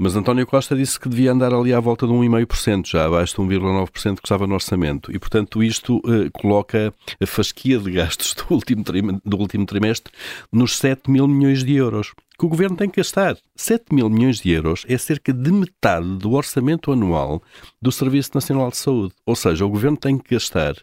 Mas 0.00 0.14
António 0.14 0.46
Costa 0.46 0.76
disse 0.76 0.98
que 0.98 1.08
devia 1.08 1.32
andar 1.32 1.52
ali 1.52 1.74
à 1.74 1.80
volta 1.80 2.06
de 2.06 2.12
1,5%, 2.12 2.86
já 2.86 3.06
abaixo 3.06 3.34
de 3.34 3.56
1,9% 3.58 4.20
que 4.20 4.26
estava 4.26 4.46
no 4.46 4.54
orçamento. 4.54 5.10
E, 5.10 5.18
portanto, 5.18 5.60
isto 5.60 6.00
coloca 6.34 6.94
a 7.20 7.26
fasquia 7.26 7.80
de 7.80 7.90
gastos 7.90 8.32
do 8.38 8.54
último, 8.54 8.84
do 9.24 9.36
último 9.36 9.66
trimestre 9.66 10.12
nos 10.52 10.78
7 10.78 11.10
mil 11.10 11.26
milhões 11.26 11.64
de 11.64 11.74
euros 11.74 12.12
que 12.38 12.46
o 12.46 12.48
governo 12.48 12.76
tem 12.76 12.88
que 12.88 12.98
gastar. 13.00 13.36
7 13.56 13.92
mil 13.92 14.08
milhões 14.08 14.38
de 14.38 14.50
euros 14.52 14.86
é 14.88 14.96
cerca 14.96 15.32
de 15.32 15.50
metade 15.50 16.06
do 16.18 16.32
orçamento 16.32 16.92
anual 16.92 17.42
do 17.82 17.90
Serviço 17.90 18.30
Nacional 18.32 18.70
de 18.70 18.76
Saúde. 18.76 19.12
Ou 19.26 19.34
seja, 19.34 19.66
o 19.66 19.68
governo 19.68 19.96
tem 19.96 20.16
que 20.16 20.36
gastar 20.36 20.76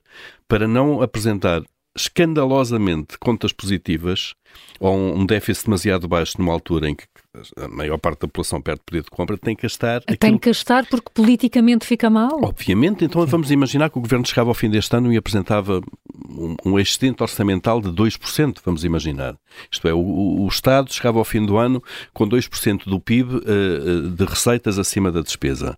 para 0.46 0.68
não 0.68 1.02
apresentar 1.02 1.64
escandalosamente 1.96 3.18
contas 3.18 3.54
positivas 3.54 4.34
ou 4.80 4.96
um 4.96 5.26
déficit 5.26 5.66
demasiado 5.66 6.08
baixo 6.08 6.36
numa 6.38 6.52
altura 6.52 6.90
em 6.90 6.96
que 6.96 7.06
a 7.58 7.68
maior 7.68 7.98
parte 7.98 8.22
da 8.22 8.28
população 8.28 8.62
perde 8.62 8.82
poder 8.86 9.04
de 9.04 9.10
compra, 9.10 9.38
tem 9.38 9.56
que 9.56 9.64
gastar. 9.64 10.02
Tem 10.02 10.16
aquilo... 10.16 10.40
que 10.40 10.50
gastar 10.50 10.86
porque 10.86 11.10
politicamente 11.14 11.86
fica 11.86 12.10
mal. 12.10 12.40
Obviamente, 12.44 13.04
então 13.04 13.26
vamos 13.26 13.52
imaginar 13.52 13.90
que 13.90 13.98
o 13.98 14.02
governo 14.02 14.26
chegava 14.26 14.50
ao 14.50 14.54
fim 14.54 14.70
deste 14.70 14.96
ano 14.96 15.12
e 15.12 15.18
apresentava 15.18 15.82
um, 16.30 16.56
um 16.66 16.80
excedente 16.80 17.22
orçamental 17.22 17.82
de 17.82 17.90
2%, 17.90 18.60
vamos 18.64 18.84
imaginar. 18.84 19.36
Isto 19.72 19.88
é, 19.88 19.94
o, 19.94 20.00
o, 20.00 20.48
Estado 20.48 20.94
chegava 20.94 21.20
ao 21.20 21.26
fim 21.26 21.46
do 21.46 21.58
ano 21.58 21.84
com 22.14 22.28
2% 22.28 22.86
do 22.86 23.00
PIB 23.00 23.36
uh, 23.36 23.38
eh, 23.38 23.42
eh, 23.46 24.10
de 24.16 24.26
receitas 24.26 24.80
acima 24.80 25.12
da 25.12 25.22
despesa 25.22 25.78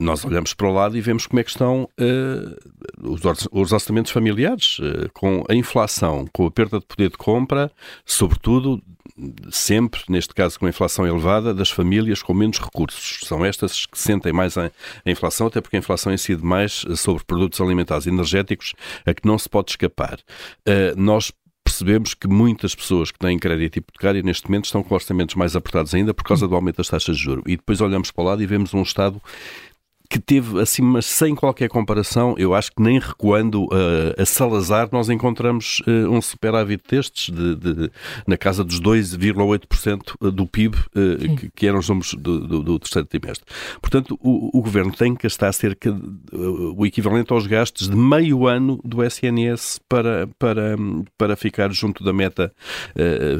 nós 0.00 0.24
olhamos 0.24 0.54
para 0.54 0.66
o 0.66 0.72
lado 0.72 0.96
e 0.96 1.00
vemos 1.00 1.26
como 1.26 1.40
é 1.40 1.44
que 1.44 1.50
estão 1.50 1.82
uh, 1.82 3.08
os, 3.08 3.20
os, 3.52 3.72
orçamentos 3.72 4.10
familiares, 4.10 4.78
uh, 4.78 5.10
com 5.12 5.44
a 5.48 5.54
inflação, 5.54 6.26
com 6.32 6.46
a 6.46 6.50
perda 6.50 6.80
de 6.80 6.86
poder 6.86 7.10
de 7.10 7.18
compra, 7.18 7.70
sobretudo, 8.04 8.82
sempre, 9.50 10.00
neste 10.08 10.34
caso 10.34 10.58
com 10.58 10.64
a 10.64 10.70
inflação 10.70 11.06
elevada, 11.06 11.52
das 11.52 11.70
famílias 11.70 12.22
com 12.22 12.32
menos 12.32 12.58
recursos. 12.58 13.20
São 13.28 13.44
estas 13.44 13.84
que 13.84 13.98
sentem 13.98 14.32
mais 14.32 14.56
a, 14.56 14.70
a 15.04 15.10
inflação, 15.10 15.48
até 15.48 15.60
porque 15.60 15.76
a 15.76 15.80
inflação 15.80 16.12
incide 16.12 16.42
mais 16.42 16.84
sobre 16.96 17.22
produtos 17.24 17.60
alimentares 17.60 18.06
e 18.06 18.08
energéticos, 18.08 18.72
a 19.04 19.12
que 19.12 19.26
não 19.26 19.38
se 19.38 19.48
pode 19.48 19.72
escapar. 19.72 20.18
Uh, 20.66 20.98
nós 20.98 21.30
percebemos 21.62 22.14
que 22.14 22.26
muitas 22.26 22.74
pessoas 22.74 23.10
que 23.10 23.18
têm 23.18 23.38
crédito 23.38 23.78
hipotecário 23.78 24.22
neste 24.24 24.48
momento 24.48 24.64
estão 24.64 24.82
com 24.82 24.94
orçamentos 24.94 25.36
mais 25.36 25.54
apertados 25.54 25.94
ainda 25.94 26.12
por 26.12 26.24
causa 26.24 26.48
do 26.48 26.54
aumento 26.54 26.78
das 26.78 26.88
taxas 26.88 27.16
de 27.16 27.22
juros. 27.22 27.44
E 27.46 27.56
depois 27.56 27.80
olhamos 27.80 28.10
para 28.10 28.22
o 28.22 28.26
lado 28.26 28.42
e 28.42 28.46
vemos 28.46 28.74
um 28.74 28.82
Estado 28.82 29.20
que 30.10 30.18
teve, 30.18 30.60
assim, 30.60 30.82
mas 30.82 31.06
sem 31.06 31.36
qualquer 31.36 31.68
comparação, 31.68 32.34
eu 32.36 32.52
acho 32.52 32.72
que 32.72 32.82
nem 32.82 32.98
recuando 32.98 33.66
uh, 33.66 34.20
a 34.20 34.26
Salazar, 34.26 34.88
nós 34.90 35.08
encontramos 35.08 35.80
uh, 35.86 36.10
um 36.10 36.20
superávit 36.20 36.82
destes, 36.90 37.32
de, 37.32 37.54
de, 37.54 37.90
na 38.26 38.36
casa 38.36 38.64
dos 38.64 38.80
2,8% 38.80 40.32
do 40.32 40.48
PIB, 40.48 40.76
uh, 40.76 41.36
que, 41.36 41.50
que, 41.54 41.66
eram 41.68 41.78
os 41.78 41.88
números 41.88 42.14
do, 42.14 42.40
do, 42.40 42.62
do 42.64 42.78
terceiro 42.80 43.06
trimestre. 43.06 43.46
Portanto, 43.80 44.18
o, 44.20 44.58
o, 44.58 44.60
governo 44.60 44.90
tem 44.90 45.14
que 45.14 45.22
gastar 45.22 45.52
cerca 45.52 45.92
de, 45.92 46.36
o 46.36 46.84
equivalente 46.84 47.32
aos 47.32 47.46
gastos 47.46 47.88
de 47.88 47.94
meio 47.94 48.48
ano 48.48 48.80
do 48.84 49.04
SNS 49.04 49.78
para, 49.88 50.28
para, 50.40 50.76
para 51.16 51.36
ficar 51.36 51.70
junto 51.72 52.02
da 52.02 52.12
meta 52.12 52.52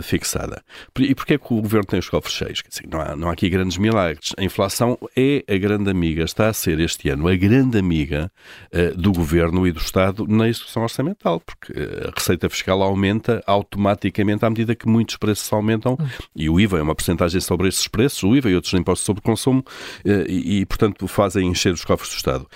fixada. 0.02 0.62
E 1.00 1.14
porquê 1.16 1.34
é 1.34 1.38
que 1.38 1.52
o 1.52 1.60
governo 1.60 1.86
tem 1.86 1.98
os 1.98 2.08
cofres 2.08 2.34
cheios? 2.34 2.62
Dizer, 2.68 2.86
não, 2.88 3.00
há, 3.00 3.16
não 3.16 3.28
há 3.28 3.32
aqui 3.32 3.48
grandes 3.50 3.76
milagres. 3.76 4.32
A 4.38 4.44
inflação 4.44 4.96
é 5.16 5.44
a 5.48 5.58
grande 5.58 5.90
amiga, 5.90 6.22
está 6.22 6.52
ser 6.60 6.78
este 6.80 7.08
ano 7.08 7.26
a 7.26 7.36
grande 7.36 7.78
amiga 7.78 8.30
uh, 8.72 8.96
do 8.96 9.12
Governo 9.12 9.66
e 9.66 9.72
do 9.72 9.80
Estado 9.80 10.26
na 10.26 10.48
execução 10.48 10.82
orçamental, 10.82 11.40
porque 11.40 11.72
uh, 11.72 12.08
a 12.08 12.12
receita 12.14 12.48
fiscal 12.48 12.82
aumenta 12.82 13.42
automaticamente 13.46 14.44
à 14.44 14.50
medida 14.50 14.74
que 14.74 14.88
muitos 14.88 15.16
preços 15.16 15.50
aumentam 15.52 15.96
e 16.34 16.48
o 16.48 16.60
IVA 16.60 16.78
é 16.78 16.82
uma 16.82 16.94
porcentagem 16.94 17.40
sobre 17.40 17.68
esses 17.68 17.88
preços, 17.88 18.22
o 18.22 18.36
IVA 18.36 18.50
e 18.50 18.54
outros 18.54 18.72
impostos 18.74 19.04
sobre 19.04 19.22
consumo 19.22 19.60
uh, 20.04 20.10
e, 20.28 20.60
e, 20.60 20.66
portanto, 20.66 21.06
fazem 21.08 21.48
encher 21.48 21.72
os 21.72 21.84
cofres 21.84 22.10
do 22.10 22.16
Estado. 22.16 22.46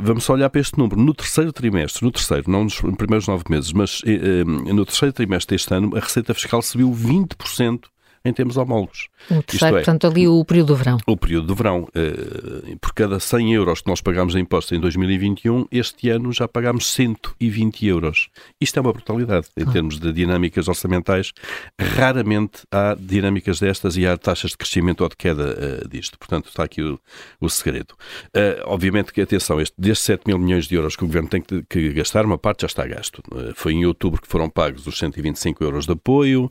vamos 0.00 0.24
só 0.24 0.32
olhar 0.32 0.48
para 0.50 0.60
este 0.60 0.78
número. 0.78 1.00
No 1.00 1.14
terceiro 1.14 1.52
trimestre, 1.52 2.04
no 2.04 2.10
terceiro, 2.10 2.50
não 2.50 2.64
nos 2.64 2.80
primeiros 2.80 3.26
nove 3.26 3.44
meses, 3.48 3.72
mas 3.72 4.00
no 4.46 4.84
terceiro 4.84 5.12
trimestre 5.12 5.54
deste 5.54 5.74
ano, 5.74 5.96
a 5.96 6.00
receita 6.00 6.34
fiscal 6.34 6.62
subiu 6.62 6.90
20% 6.90 7.82
em 8.24 8.32
termos 8.32 8.56
homólogos. 8.56 9.08
O 9.30 9.42
terceiro, 9.42 9.76
é, 9.76 9.80
portanto, 9.80 10.06
ali 10.06 10.28
o 10.28 10.44
período 10.44 10.68
do 10.68 10.76
verão. 10.76 10.98
O 11.06 11.16
período 11.16 11.46
do 11.46 11.54
verão. 11.54 11.82
Uh, 11.82 12.76
por 12.78 12.92
cada 12.92 13.18
100 13.18 13.54
euros 13.54 13.80
que 13.82 13.88
nós 13.88 14.00
pagámos 14.00 14.34
em 14.34 14.40
impostos 14.40 14.76
em 14.76 14.80
2021, 14.80 15.66
este 15.70 16.08
ano 16.08 16.32
já 16.32 16.46
pagámos 16.46 16.86
120 16.92 17.86
euros. 17.86 18.28
Isto 18.60 18.78
é 18.78 18.80
uma 18.80 18.92
brutalidade 18.92 19.48
em 19.56 19.64
ah. 19.64 19.72
termos 19.72 19.98
de 19.98 20.12
dinâmicas 20.12 20.68
orçamentais. 20.68 21.32
Raramente 21.80 22.62
há 22.70 22.96
dinâmicas 22.98 23.60
destas 23.60 23.96
e 23.96 24.06
há 24.06 24.16
taxas 24.16 24.52
de 24.52 24.56
crescimento 24.56 25.02
ou 25.02 25.08
de 25.08 25.16
queda 25.16 25.56
uh, 25.84 25.88
disto. 25.88 26.18
Portanto, 26.18 26.48
está 26.48 26.64
aqui 26.64 26.82
o, 26.82 26.98
o 27.40 27.48
segredo. 27.48 27.94
Uh, 28.28 28.62
obviamente 28.66 29.12
que, 29.12 29.20
atenção, 29.20 29.60
este, 29.60 29.74
destes 29.78 30.06
7 30.06 30.22
mil 30.26 30.38
milhões 30.38 30.66
de 30.66 30.74
euros 30.74 30.96
que 30.96 31.04
o 31.04 31.06
Governo 31.06 31.28
tem 31.28 31.40
que, 31.40 31.62
que 31.68 31.92
gastar, 31.92 32.24
uma 32.24 32.38
parte 32.38 32.62
já 32.62 32.66
está 32.66 32.86
gasto. 32.86 33.22
foi 33.54 33.72
em 33.72 33.84
outubro 33.86 34.20
que 34.20 34.28
foram 34.28 34.48
pagos 34.48 34.86
os 34.86 34.98
125 34.98 35.64
euros 35.64 35.86
de 35.86 35.92
apoio, 35.92 36.48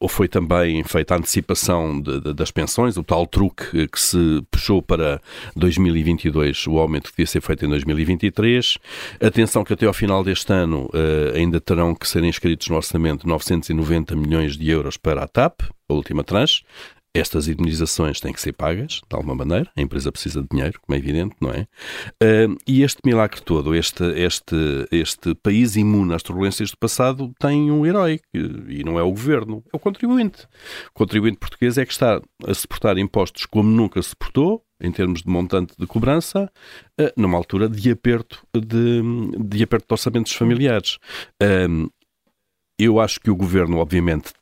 ou 0.00 0.08
foi 0.08 0.28
também 0.32 0.82
feita 0.82 1.14
a 1.14 1.18
antecipação 1.18 2.00
de, 2.00 2.18
de, 2.18 2.32
das 2.32 2.50
pensões, 2.50 2.96
o 2.96 3.04
tal 3.04 3.26
truque 3.26 3.86
que 3.86 4.00
se 4.00 4.42
puxou 4.50 4.80
para 4.80 5.20
2022, 5.54 6.66
o 6.66 6.78
aumento 6.78 7.10
que 7.10 7.10
devia 7.10 7.26
ser 7.26 7.42
feito 7.42 7.66
em 7.66 7.68
2023. 7.68 8.78
Atenção 9.20 9.62
que 9.62 9.74
até 9.74 9.86
ao 9.86 9.92
final 9.92 10.24
deste 10.24 10.50
ano 10.50 10.86
uh, 10.86 11.36
ainda 11.36 11.60
terão 11.60 11.94
que 11.94 12.08
ser 12.08 12.24
inscritos 12.24 12.68
no 12.68 12.76
orçamento 12.76 13.28
990 13.28 14.16
milhões 14.16 14.56
de 14.56 14.70
euros 14.70 14.96
para 14.96 15.22
a 15.22 15.28
TAP, 15.28 15.60
a 15.86 15.92
última 15.92 16.24
tranche. 16.24 16.62
Estas 17.14 17.46
indemnizações 17.46 18.20
têm 18.20 18.32
que 18.32 18.40
ser 18.40 18.54
pagas, 18.54 19.02
de 19.06 19.14
alguma 19.14 19.34
maneira. 19.34 19.70
A 19.76 19.82
empresa 19.82 20.10
precisa 20.10 20.40
de 20.40 20.48
dinheiro, 20.50 20.80
como 20.80 20.96
é 20.96 20.98
evidente, 20.98 21.36
não 21.42 21.50
é? 21.50 21.66
Uh, 22.22 22.56
e 22.66 22.82
este 22.82 23.00
milagre 23.04 23.42
todo, 23.42 23.74
este, 23.74 24.02
este, 24.18 24.56
este 24.90 25.34
país 25.34 25.76
imune 25.76 26.14
às 26.14 26.22
turbulências 26.22 26.70
do 26.70 26.78
passado, 26.78 27.30
tem 27.38 27.70
um 27.70 27.84
herói, 27.84 28.18
e 28.32 28.82
não 28.82 28.98
é 28.98 29.02
o 29.02 29.10
governo, 29.10 29.62
é 29.70 29.76
o 29.76 29.78
contribuinte. 29.78 30.46
O 30.88 30.94
contribuinte 30.94 31.36
português 31.36 31.76
é 31.76 31.84
que 31.84 31.92
está 31.92 32.18
a 32.46 32.54
suportar 32.54 32.96
impostos 32.96 33.44
como 33.44 33.68
nunca 33.68 34.00
suportou, 34.00 34.64
em 34.80 34.90
termos 34.90 35.22
de 35.22 35.28
montante 35.28 35.74
de 35.78 35.86
cobrança, 35.86 36.50
uh, 36.98 37.12
numa 37.14 37.36
altura 37.36 37.68
de 37.68 37.90
aperto 37.90 38.42
de, 38.54 39.02
de 39.38 39.62
aperto 39.62 39.86
de 39.86 39.92
orçamentos 39.92 40.32
familiares. 40.32 40.98
Eu 42.78 42.98
acho 42.98 43.20
que 43.20 43.30
o 43.30 43.36
governo, 43.36 43.76
obviamente, 43.76 44.32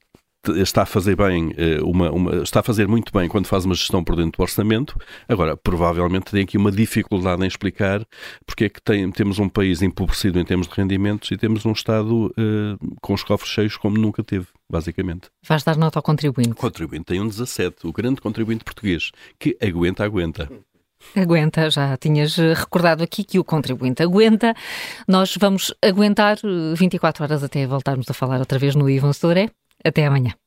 está 0.49 0.83
a 0.83 0.87
fazer 0.87 1.17
bem, 1.17 1.53
eh, 1.57 1.81
uma, 1.83 2.11
uma, 2.11 2.43
está 2.43 2.61
a 2.61 2.63
fazer 2.63 2.89
muito 2.89 3.13
bem 3.13 3.29
quando 3.29 3.47
faz 3.47 3.65
uma 3.65 3.75
gestão 3.75 4.03
por 4.03 4.17
dentro 4.17 4.39
do 4.39 4.43
orçamento. 4.43 4.99
Agora, 5.29 5.57
provavelmente 5.57 6.31
tem 6.31 6.43
aqui 6.43 6.57
uma 6.57 6.73
dificuldade 6.73 7.43
em 7.45 7.47
explicar 7.47 8.05
porque 8.47 8.65
é 8.65 8.69
que 8.69 8.81
tem, 8.81 9.11
temos 9.11 9.39
um 9.39 9.49
país 9.49 9.83
empobrecido 9.83 10.39
em 10.39 10.45
termos 10.45 10.67
de 10.67 10.75
rendimentos 10.75 11.31
e 11.31 11.37
temos 11.37 11.67
um 11.67 11.73
Estado 11.73 12.27
uh, 12.27 12.97
com 13.01 13.13
os 13.15 13.23
cofres 13.23 13.53
cheios 13.53 13.77
como 13.77 13.99
nunca 13.99 14.23
teve, 14.23 14.47
basicamente. 14.71 15.29
Vais 15.47 15.63
dar 15.63 15.77
nota 15.77 15.99
ao 15.99 16.03
contribuinte? 16.03 16.53
O 16.53 16.57
contribuinte 16.57 17.05
tem 17.05 17.21
um 17.21 17.29
17, 17.29 17.87
o 17.87 17.93
grande 17.93 18.21
contribuinte 18.21 18.65
português, 18.65 19.11
que 19.39 19.57
aguenta, 19.61 20.05
aguenta. 20.05 20.51
Aguenta, 21.17 21.71
já 21.71 21.97
tinhas 21.97 22.37
recordado 22.37 23.03
aqui 23.03 23.25
que 23.25 23.39
o 23.39 23.45
contribuinte 23.45 24.03
aguenta. 24.03 24.55
Nós 25.09 25.35
vamos 25.39 25.75
aguentar 25.83 26.37
24 26.77 27.25
horas 27.25 27.43
até 27.43 27.67
voltarmos 27.67 28.09
a 28.11 28.15
falar 28.15 28.39
outra 28.39 28.59
vez 28.59 28.75
no 28.75 28.89
Ivan 28.89 29.11
Storé. 29.11 29.51
Até 29.85 30.07
amanhã. 30.07 30.40